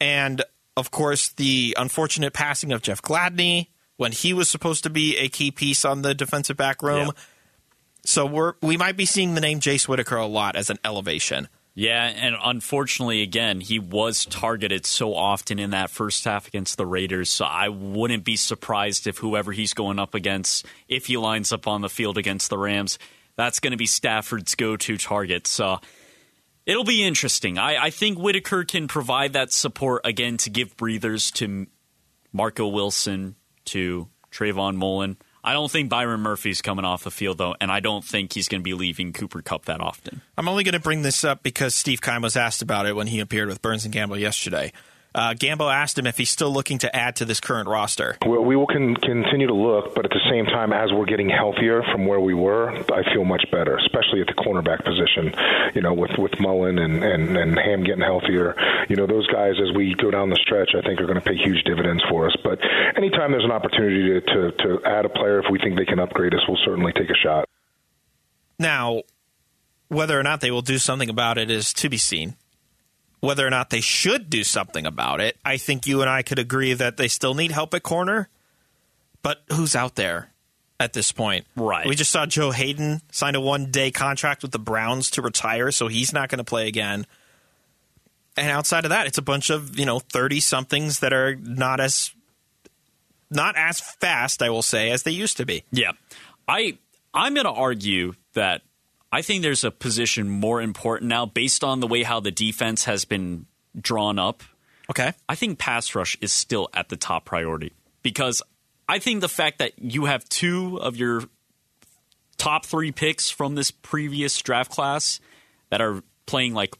and 0.00 0.42
of 0.76 0.90
course 0.90 1.28
the 1.30 1.76
unfortunate 1.78 2.32
passing 2.32 2.72
of 2.72 2.82
Jeff 2.82 3.02
Gladney 3.02 3.68
when 3.96 4.12
he 4.12 4.32
was 4.32 4.48
supposed 4.48 4.82
to 4.84 4.90
be 4.90 5.16
a 5.18 5.28
key 5.28 5.50
piece 5.50 5.84
on 5.84 6.02
the 6.02 6.14
defensive 6.14 6.56
back 6.56 6.82
room. 6.82 7.06
Yeah. 7.06 7.22
So 8.04 8.26
we're 8.26 8.54
we 8.60 8.76
might 8.76 8.96
be 8.96 9.04
seeing 9.04 9.34
the 9.34 9.40
name 9.40 9.60
Jace 9.60 9.86
Whitaker 9.86 10.16
a 10.16 10.26
lot 10.26 10.56
as 10.56 10.70
an 10.70 10.78
elevation. 10.84 11.48
Yeah, 11.74 12.04
and 12.04 12.36
unfortunately, 12.42 13.22
again, 13.22 13.60
he 13.60 13.78
was 13.78 14.26
targeted 14.26 14.84
so 14.84 15.14
often 15.14 15.58
in 15.58 15.70
that 15.70 15.88
first 15.88 16.22
half 16.24 16.46
against 16.46 16.76
the 16.76 16.84
Raiders. 16.84 17.30
So 17.30 17.46
I 17.46 17.68
wouldn't 17.70 18.24
be 18.24 18.36
surprised 18.36 19.06
if 19.06 19.18
whoever 19.18 19.52
he's 19.52 19.72
going 19.72 19.98
up 19.98 20.14
against, 20.14 20.66
if 20.86 21.06
he 21.06 21.16
lines 21.16 21.50
up 21.50 21.66
on 21.66 21.80
the 21.80 21.88
field 21.88 22.18
against 22.18 22.50
the 22.50 22.58
Rams, 22.58 22.98
that's 23.36 23.58
going 23.58 23.70
to 23.70 23.78
be 23.78 23.86
Stafford's 23.86 24.54
go 24.54 24.76
to 24.76 24.98
target. 24.98 25.46
So 25.46 25.80
it'll 26.66 26.84
be 26.84 27.04
interesting. 27.04 27.58
I, 27.58 27.84
I 27.84 27.90
think 27.90 28.18
Whitaker 28.18 28.64
can 28.64 28.88
provide 28.88 29.32
that 29.34 29.52
support 29.52 30.02
again 30.04 30.36
to 30.38 30.50
give 30.50 30.76
breathers 30.76 31.30
to 31.32 31.66
Marco 32.32 32.68
Wilson, 32.68 33.36
to 33.66 34.08
Trayvon 34.30 34.76
Mullen. 34.76 35.16
I 35.44 35.54
don't 35.54 35.70
think 35.70 35.90
Byron 35.90 36.20
Murphy's 36.20 36.62
coming 36.62 36.84
off 36.84 37.02
the 37.02 37.10
field, 37.10 37.38
though, 37.38 37.56
and 37.60 37.70
I 37.70 37.80
don't 37.80 38.04
think 38.04 38.32
he's 38.32 38.46
going 38.46 38.60
to 38.60 38.64
be 38.64 38.74
leaving 38.74 39.12
Cooper 39.12 39.42
Kupp 39.42 39.64
that 39.64 39.80
often. 39.80 40.22
I'm 40.38 40.48
only 40.48 40.62
going 40.62 40.74
to 40.74 40.80
bring 40.80 41.02
this 41.02 41.24
up 41.24 41.42
because 41.42 41.74
Steve 41.74 42.00
Keim 42.00 42.22
was 42.22 42.36
asked 42.36 42.62
about 42.62 42.86
it 42.86 42.94
when 42.94 43.08
he 43.08 43.18
appeared 43.18 43.48
with 43.48 43.60
Burns 43.60 43.84
and 43.84 43.92
Gambo 43.92 44.18
yesterday. 44.18 44.72
Uh, 45.14 45.34
Gambo 45.34 45.72
asked 45.72 45.98
him 45.98 46.06
if 46.06 46.16
he's 46.16 46.30
still 46.30 46.50
looking 46.50 46.78
to 46.78 46.96
add 46.96 47.16
to 47.16 47.24
this 47.24 47.38
current 47.38 47.68
roster. 47.68 48.16
Well, 48.24 48.44
we 48.44 48.56
will 48.56 48.66
con- 48.66 48.96
continue 48.96 49.46
to 49.46 49.54
look, 49.54 49.94
but 49.94 50.06
at 50.06 50.10
the 50.10 50.24
same 50.30 50.46
time, 50.46 50.72
as 50.72 50.90
we're 50.92 51.04
getting 51.04 51.28
healthier 51.28 51.82
from 51.92 52.06
where 52.06 52.20
we 52.20 52.32
were, 52.32 52.70
I 52.70 53.02
feel 53.12 53.24
much 53.24 53.44
better, 53.50 53.76
especially 53.76 54.22
at 54.22 54.26
the 54.26 54.34
cornerback 54.34 54.84
position. 54.84 55.34
You 55.74 55.82
know, 55.82 55.92
with 55.92 56.12
with 56.18 56.32
Mullen 56.40 56.78
and 56.78 57.04
and 57.04 57.36
and 57.36 57.58
Ham 57.58 57.84
getting 57.84 58.02
healthier. 58.02 58.56
You 58.88 58.96
know, 58.96 59.06
those 59.06 59.26
guys 59.26 59.54
as 59.60 59.76
we 59.76 59.94
go 59.94 60.10
down 60.10 60.30
the 60.30 60.40
stretch, 60.42 60.70
I 60.76 60.80
think 60.86 61.00
are 61.00 61.06
going 61.06 61.20
to 61.20 61.24
pay 61.24 61.36
huge 61.36 61.62
dividends 61.64 62.02
for 62.08 62.26
us. 62.26 62.36
But 62.42 62.58
anytime 62.96 63.32
there's 63.32 63.44
an 63.44 63.52
opportunity 63.52 64.20
to, 64.20 64.20
to 64.20 64.52
to 64.52 64.84
add 64.86 65.04
a 65.04 65.10
player, 65.10 65.40
if 65.40 65.46
we 65.50 65.58
think 65.58 65.76
they 65.76 65.84
can 65.84 65.98
upgrade 65.98 66.34
us, 66.34 66.40
we'll 66.48 66.58
certainly 66.64 66.92
take 66.92 67.10
a 67.10 67.16
shot. 67.22 67.48
Now, 68.58 69.02
whether 69.88 70.18
or 70.18 70.22
not 70.22 70.40
they 70.40 70.50
will 70.50 70.62
do 70.62 70.78
something 70.78 71.10
about 71.10 71.36
it 71.36 71.50
is 71.50 71.72
to 71.74 71.88
be 71.88 71.98
seen. 71.98 72.36
Whether 73.22 73.46
or 73.46 73.50
not 73.50 73.70
they 73.70 73.80
should 73.80 74.28
do 74.28 74.42
something 74.42 74.84
about 74.84 75.20
it, 75.20 75.38
I 75.44 75.56
think 75.56 75.86
you 75.86 76.00
and 76.00 76.10
I 76.10 76.22
could 76.22 76.40
agree 76.40 76.74
that 76.74 76.96
they 76.96 77.06
still 77.06 77.34
need 77.34 77.52
help 77.52 77.72
at 77.72 77.84
corner. 77.84 78.28
But 79.22 79.42
who's 79.52 79.76
out 79.76 79.94
there 79.94 80.32
at 80.80 80.92
this 80.92 81.12
point? 81.12 81.46
Right. 81.54 81.86
We 81.86 81.94
just 81.94 82.10
saw 82.10 82.26
Joe 82.26 82.50
Haden 82.50 83.00
sign 83.12 83.36
a 83.36 83.40
one 83.40 83.70
day 83.70 83.92
contract 83.92 84.42
with 84.42 84.50
the 84.50 84.58
Browns 84.58 85.08
to 85.12 85.22
retire, 85.22 85.70
so 85.70 85.86
he's 85.86 86.12
not 86.12 86.30
going 86.30 86.38
to 86.38 86.44
play 86.44 86.66
again. 86.66 87.06
And 88.36 88.50
outside 88.50 88.84
of 88.84 88.88
that, 88.88 89.06
it's 89.06 89.18
a 89.18 89.22
bunch 89.22 89.50
of, 89.50 89.78
you 89.78 89.86
know, 89.86 90.00
30 90.00 90.40
somethings 90.40 90.98
that 90.98 91.12
are 91.12 91.36
not 91.36 91.78
as 91.78 92.12
not 93.30 93.56
as 93.56 93.80
fast, 93.80 94.42
I 94.42 94.50
will 94.50 94.62
say, 94.62 94.90
as 94.90 95.04
they 95.04 95.12
used 95.12 95.36
to 95.36 95.46
be. 95.46 95.62
Yeah. 95.70 95.92
I 96.48 96.76
I'm 97.14 97.34
going 97.34 97.46
to 97.46 97.52
argue 97.52 98.14
that 98.34 98.62
I 99.12 99.20
think 99.22 99.42
there's 99.42 99.62
a 99.62 99.70
position 99.70 100.28
more 100.28 100.62
important 100.62 101.10
now 101.10 101.26
based 101.26 101.62
on 101.62 101.80
the 101.80 101.86
way 101.86 102.02
how 102.02 102.20
the 102.20 102.30
defense 102.30 102.84
has 102.84 103.04
been 103.04 103.46
drawn 103.78 104.18
up. 104.18 104.42
Okay. 104.90 105.12
I 105.28 105.34
think 105.34 105.58
pass 105.58 105.94
rush 105.94 106.16
is 106.20 106.32
still 106.32 106.70
at 106.72 106.88
the 106.88 106.96
top 106.96 107.26
priority 107.26 107.72
because 108.02 108.42
I 108.88 108.98
think 108.98 109.20
the 109.20 109.28
fact 109.28 109.58
that 109.58 109.78
you 109.78 110.06
have 110.06 110.28
two 110.28 110.78
of 110.80 110.96
your 110.96 111.24
top 112.38 112.66
three 112.66 112.90
picks 112.90 113.30
from 113.30 113.54
this 113.54 113.70
previous 113.70 114.36
draft 114.40 114.70
class 114.70 115.20
that 115.70 115.80
are 115.80 116.02
playing 116.26 116.54
like 116.54 116.74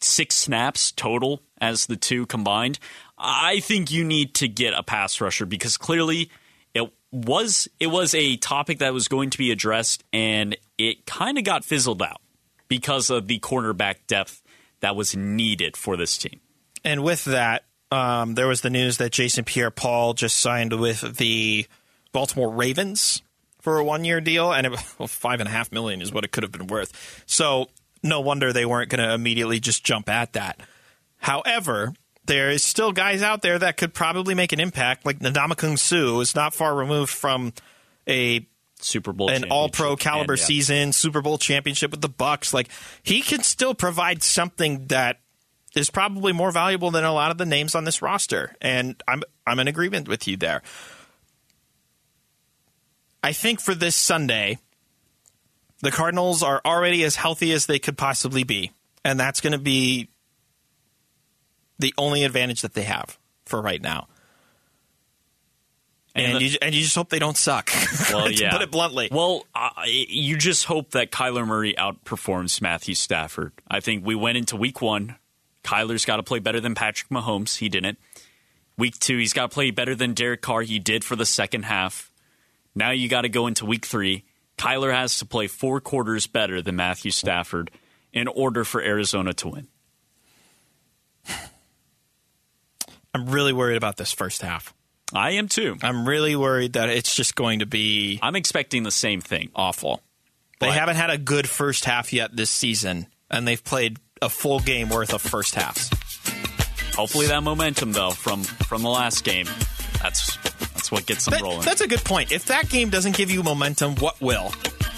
six 0.00 0.36
snaps 0.36 0.92
total 0.92 1.42
as 1.60 1.86
the 1.86 1.96
two 1.96 2.26
combined, 2.26 2.78
I 3.18 3.60
think 3.60 3.90
you 3.90 4.04
need 4.04 4.34
to 4.36 4.48
get 4.48 4.74
a 4.74 4.82
pass 4.82 5.20
rusher 5.20 5.46
because 5.46 5.76
clearly 5.76 6.30
it 6.72 6.92
was 7.12 7.68
it 7.78 7.86
was 7.88 8.14
a 8.14 8.36
topic 8.36 8.78
that 8.78 8.92
was 8.92 9.08
going 9.08 9.30
to 9.30 9.38
be 9.38 9.50
addressed 9.50 10.02
and 10.12 10.56
it 10.78 11.06
kind 11.06 11.38
of 11.38 11.44
got 11.44 11.64
fizzled 11.64 12.02
out 12.02 12.20
because 12.68 13.10
of 13.10 13.28
the 13.28 13.38
cornerback 13.40 13.96
depth 14.06 14.42
that 14.80 14.96
was 14.96 15.16
needed 15.16 15.76
for 15.76 15.96
this 15.96 16.18
team. 16.18 16.40
And 16.84 17.02
with 17.02 17.24
that, 17.24 17.64
um, 17.90 18.34
there 18.34 18.46
was 18.46 18.60
the 18.60 18.70
news 18.70 18.98
that 18.98 19.12
Jason 19.12 19.44
Pierre-Paul 19.44 20.14
just 20.14 20.38
signed 20.38 20.78
with 20.78 21.16
the 21.16 21.66
Baltimore 22.12 22.50
Ravens 22.50 23.22
for 23.60 23.78
a 23.78 23.84
one-year 23.84 24.20
deal, 24.20 24.52
and 24.52 24.66
it, 24.66 24.72
well, 24.98 25.08
five 25.08 25.40
and 25.40 25.48
a 25.48 25.52
half 25.52 25.72
million 25.72 26.02
is 26.02 26.12
what 26.12 26.24
it 26.24 26.32
could 26.32 26.42
have 26.42 26.52
been 26.52 26.66
worth. 26.66 27.22
So 27.26 27.68
no 28.02 28.20
wonder 28.20 28.52
they 28.52 28.66
weren't 28.66 28.90
going 28.90 29.06
to 29.06 29.14
immediately 29.14 29.60
just 29.60 29.84
jump 29.84 30.08
at 30.08 30.34
that. 30.34 30.60
However, 31.18 31.94
there 32.26 32.50
is 32.50 32.62
still 32.62 32.92
guys 32.92 33.22
out 33.22 33.42
there 33.42 33.58
that 33.58 33.76
could 33.76 33.94
probably 33.94 34.34
make 34.34 34.52
an 34.52 34.60
impact. 34.60 35.06
Like 35.06 35.20
Ndamukong 35.20 35.78
Suh 35.78 36.20
is 36.20 36.34
not 36.34 36.54
far 36.54 36.74
removed 36.74 37.10
from 37.10 37.52
a 38.06 38.46
Super 38.80 39.12
Bowl 39.12 39.30
an 39.30 39.44
All 39.50 39.68
Pro 39.68 39.96
caliber 39.96 40.34
and, 40.34 40.40
yeah. 40.40 40.46
season, 40.46 40.92
Super 40.92 41.22
Bowl 41.22 41.38
championship 41.38 41.90
with 41.90 42.00
the 42.00 42.08
Bucs. 42.08 42.52
Like 42.52 42.68
he 43.02 43.22
can 43.22 43.42
still 43.42 43.74
provide 43.74 44.22
something 44.22 44.86
that 44.88 45.20
is 45.74 45.90
probably 45.90 46.32
more 46.32 46.50
valuable 46.50 46.90
than 46.90 47.04
a 47.04 47.12
lot 47.12 47.30
of 47.30 47.38
the 47.38 47.46
names 47.46 47.74
on 47.74 47.84
this 47.84 48.02
roster, 48.02 48.54
and 48.60 49.02
I'm 49.08 49.22
I'm 49.46 49.58
in 49.58 49.68
agreement 49.68 50.08
with 50.08 50.28
you 50.28 50.36
there. 50.36 50.62
I 53.22 53.32
think 53.32 53.60
for 53.60 53.74
this 53.74 53.96
Sunday, 53.96 54.58
the 55.80 55.90
Cardinals 55.90 56.42
are 56.42 56.60
already 56.64 57.02
as 57.04 57.16
healthy 57.16 57.52
as 57.52 57.66
they 57.66 57.78
could 57.78 57.96
possibly 57.96 58.44
be, 58.44 58.72
and 59.04 59.18
that's 59.18 59.40
going 59.40 59.52
to 59.52 59.58
be 59.58 60.10
the 61.78 61.94
only 61.96 62.24
advantage 62.24 62.62
that 62.62 62.74
they 62.74 62.82
have 62.82 63.18
for 63.46 63.60
right 63.60 63.80
now. 63.82 64.08
And, 66.14 66.26
And 66.26 66.36
the- 66.40 66.44
you 66.46 66.58
and 66.62 66.74
you 66.74 66.82
just 66.82 66.94
hope 66.94 67.08
they 67.08 67.18
don't 67.18 67.36
suck. 67.36 67.70
Well, 68.12 68.26
to 68.26 68.34
yeah. 68.34 68.52
put 68.52 68.62
it 68.62 68.70
bluntly. 68.70 69.08
Well, 69.10 69.46
uh, 69.54 69.70
you 69.86 70.36
just 70.36 70.66
hope 70.66 70.90
that 70.92 71.10
Kyler 71.10 71.46
Murray 71.46 71.74
outperforms 71.76 72.60
Matthew 72.60 72.94
Stafford. 72.94 73.52
I 73.68 73.80
think 73.80 74.06
we 74.06 74.14
went 74.14 74.36
into 74.38 74.56
week 74.56 74.80
one. 74.80 75.16
Kyler's 75.64 76.04
got 76.04 76.16
to 76.16 76.22
play 76.22 76.38
better 76.38 76.60
than 76.60 76.74
Patrick 76.74 77.08
Mahomes. 77.10 77.56
He 77.58 77.68
didn't. 77.68 77.98
Week 78.76 78.96
two, 78.98 79.18
he's 79.18 79.32
got 79.32 79.50
to 79.50 79.54
play 79.54 79.70
better 79.72 79.94
than 79.94 80.12
Derek 80.14 80.42
Carr. 80.42 80.62
He 80.62 80.78
did 80.78 81.02
for 81.04 81.16
the 81.16 81.26
second 81.26 81.64
half. 81.64 82.12
Now 82.74 82.90
you 82.90 83.08
got 83.08 83.22
to 83.22 83.28
go 83.28 83.46
into 83.46 83.64
week 83.64 83.86
three. 83.86 84.24
Kyler 84.58 84.92
has 84.92 85.18
to 85.18 85.26
play 85.26 85.46
four 85.48 85.80
quarters 85.80 86.26
better 86.28 86.60
than 86.62 86.76
Matthew 86.76 87.10
Stafford 87.10 87.70
in 88.12 88.28
order 88.28 88.64
for 88.64 88.80
Arizona 88.80 89.32
to 89.34 89.48
win. 89.48 89.68
I'm 93.14 93.26
really 93.26 93.52
worried 93.52 93.76
about 93.76 93.96
this 93.96 94.12
first 94.12 94.42
half. 94.42 94.74
I 95.14 95.32
am 95.32 95.48
too. 95.48 95.76
I'm 95.82 96.06
really 96.08 96.34
worried 96.36 96.72
that 96.74 96.88
it's 96.88 97.14
just 97.14 97.34
going 97.34 97.60
to 97.60 97.66
be 97.66 98.18
I'm 98.22 98.36
expecting 98.36 98.82
the 98.82 98.90
same 98.90 99.20
thing. 99.20 99.50
awful. 99.54 100.02
They 100.60 100.68
But- 100.68 100.78
haven't 100.78 100.96
had 100.96 101.10
a 101.10 101.18
good 101.18 101.48
first 101.48 101.84
half 101.84 102.12
yet 102.12 102.34
this 102.36 102.50
season, 102.50 103.06
and 103.30 103.46
they've 103.46 103.62
played 103.62 103.98
a 104.22 104.28
full 104.28 104.60
game 104.60 104.88
worth 104.88 105.12
of 105.12 105.20
first 105.22 105.54
halves. 105.54 105.90
Hopefully, 106.94 107.26
that 107.26 107.42
momentum 107.42 107.92
though 107.92 108.10
from 108.12 108.44
from 108.44 108.82
the 108.82 108.88
last 108.88 109.24
game, 109.24 109.46
that's 110.00 110.36
that's 110.74 110.90
what 110.92 111.06
gets 111.06 111.24
them 111.24 111.32
That- 111.32 111.42
rolling. 111.42 111.62
that's 111.62 111.80
a 111.80 111.88
good 111.88 112.04
point. 112.04 112.30
If 112.32 112.46
that 112.46 112.68
game 112.68 112.90
doesn't 112.90 113.16
give 113.16 113.30
you 113.30 113.42
momentum, 113.42 113.96
what 113.96 114.20
will? 114.20 114.52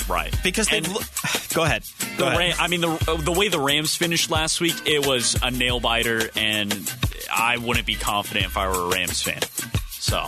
right 0.09 0.33
Because 0.45 0.69
they 0.69 0.81
go 1.55 1.65
ahead. 1.65 1.83
The 1.83 2.07
Go 2.19 2.27
ahead. 2.29 2.39
Ram, 2.39 2.57
I 2.61 2.69
mean, 2.69 2.81
the 2.81 3.21
the 3.25 3.33
way 3.33 3.49
the 3.49 3.59
Rams 3.59 3.97
finished 3.97 4.31
last 4.31 4.61
week, 4.61 4.75
it 4.87 5.05
was 5.07 5.37
a 5.43 5.51
nail 5.51 5.81
biter, 5.81 6.31
and 6.37 6.73
I 7.35 7.57
wouldn't 7.57 7.87
be 7.87 7.95
confident 7.97 8.47
if 8.47 8.57
I 8.57 8.69
were 8.69 8.75
a 8.85 8.89
Rams 8.89 9.23
fan. 9.23 9.41
So 10.07 10.25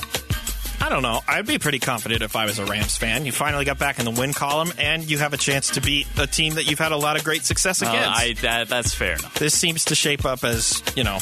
I 0.81 0.89
don't 0.89 1.03
know. 1.03 1.21
I'd 1.29 1.47
be 1.47 1.59
pretty 1.59 1.79
confident 1.79 2.23
if 2.23 2.35
I 2.35 2.47
was 2.47 2.59
a 2.59 2.65
Rams 2.65 2.97
fan. 2.97 3.25
You 3.25 3.31
finally 3.31 3.65
got 3.65 3.79
back 3.79 4.01
in 4.01 4.05
the 4.05 4.11
win 4.11 4.33
column, 4.33 4.73
and 4.77 5.09
you 5.09 5.19
have 5.19 5.33
a 5.33 5.37
chance 5.37 5.71
to 5.71 5.81
beat 5.81 6.09
a 6.19 6.27
team 6.27 6.55
that 6.55 6.69
you've 6.69 6.81
had 6.81 6.91
a 6.91 6.97
lot 6.97 7.17
of 7.17 7.23
great 7.23 7.45
success 7.45 7.81
uh, 7.81 7.87
against. 7.87 8.09
I 8.09 8.33
that, 8.43 8.69
that's 8.69 8.93
fair 8.93 9.15
enough. 9.15 9.35
this 9.35 9.55
seems 9.55 9.85
to 9.87 9.95
shape 9.95 10.25
up 10.25 10.43
as 10.43 10.83
you 10.97 11.05
know 11.05 11.19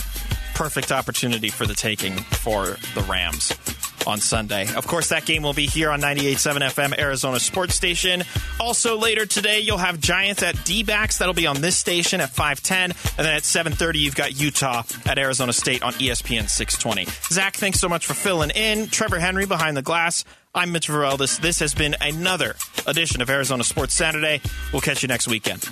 perfect 0.54 0.90
opportunity 0.90 1.50
for 1.50 1.66
the 1.66 1.74
taking 1.74 2.16
for 2.16 2.78
the 2.94 3.04
Rams 3.06 3.52
on 4.06 4.18
Sunday. 4.20 4.72
Of 4.74 4.86
course, 4.86 5.08
that 5.08 5.26
game 5.26 5.42
will 5.42 5.52
be 5.52 5.66
here 5.66 5.90
on 5.90 6.00
98.7 6.00 6.60
FM 6.70 6.98
Arizona 6.98 7.40
Sports 7.40 7.74
Station. 7.74 8.24
Also 8.60 8.98
later 8.98 9.26
today, 9.26 9.60
you'll 9.60 9.78
have 9.78 10.00
Giants 10.00 10.42
at 10.42 10.64
D-backs. 10.64 11.18
That'll 11.18 11.34
be 11.34 11.46
on 11.46 11.60
this 11.60 11.76
station 11.76 12.20
at 12.20 12.30
510, 12.30 12.92
and 13.18 13.26
then 13.26 13.34
at 13.34 13.42
7:30, 13.42 13.98
you've 13.98 14.14
got 14.14 14.38
Utah 14.38 14.82
at 15.04 15.18
Arizona 15.18 15.52
State 15.52 15.82
on 15.82 15.92
ESPN 15.94 16.48
620. 16.48 17.06
Zach, 17.32 17.56
thanks 17.56 17.80
so 17.80 17.88
much 17.88 18.06
for 18.06 18.14
filling 18.14 18.50
in. 18.50 18.88
Trevor 18.88 19.18
Henry 19.18 19.46
behind 19.46 19.76
the 19.76 19.82
glass. 19.82 20.24
I'm 20.54 20.72
Mitch 20.72 20.86
Farrell. 20.86 21.16
This 21.16 21.36
this 21.38 21.58
has 21.60 21.74
been 21.74 21.96
another 22.00 22.56
edition 22.86 23.20
of 23.20 23.28
Arizona 23.28 23.64
Sports 23.64 23.94
Saturday. 23.94 24.40
We'll 24.72 24.82
catch 24.82 25.02
you 25.02 25.08
next 25.08 25.28
weekend. 25.28 25.68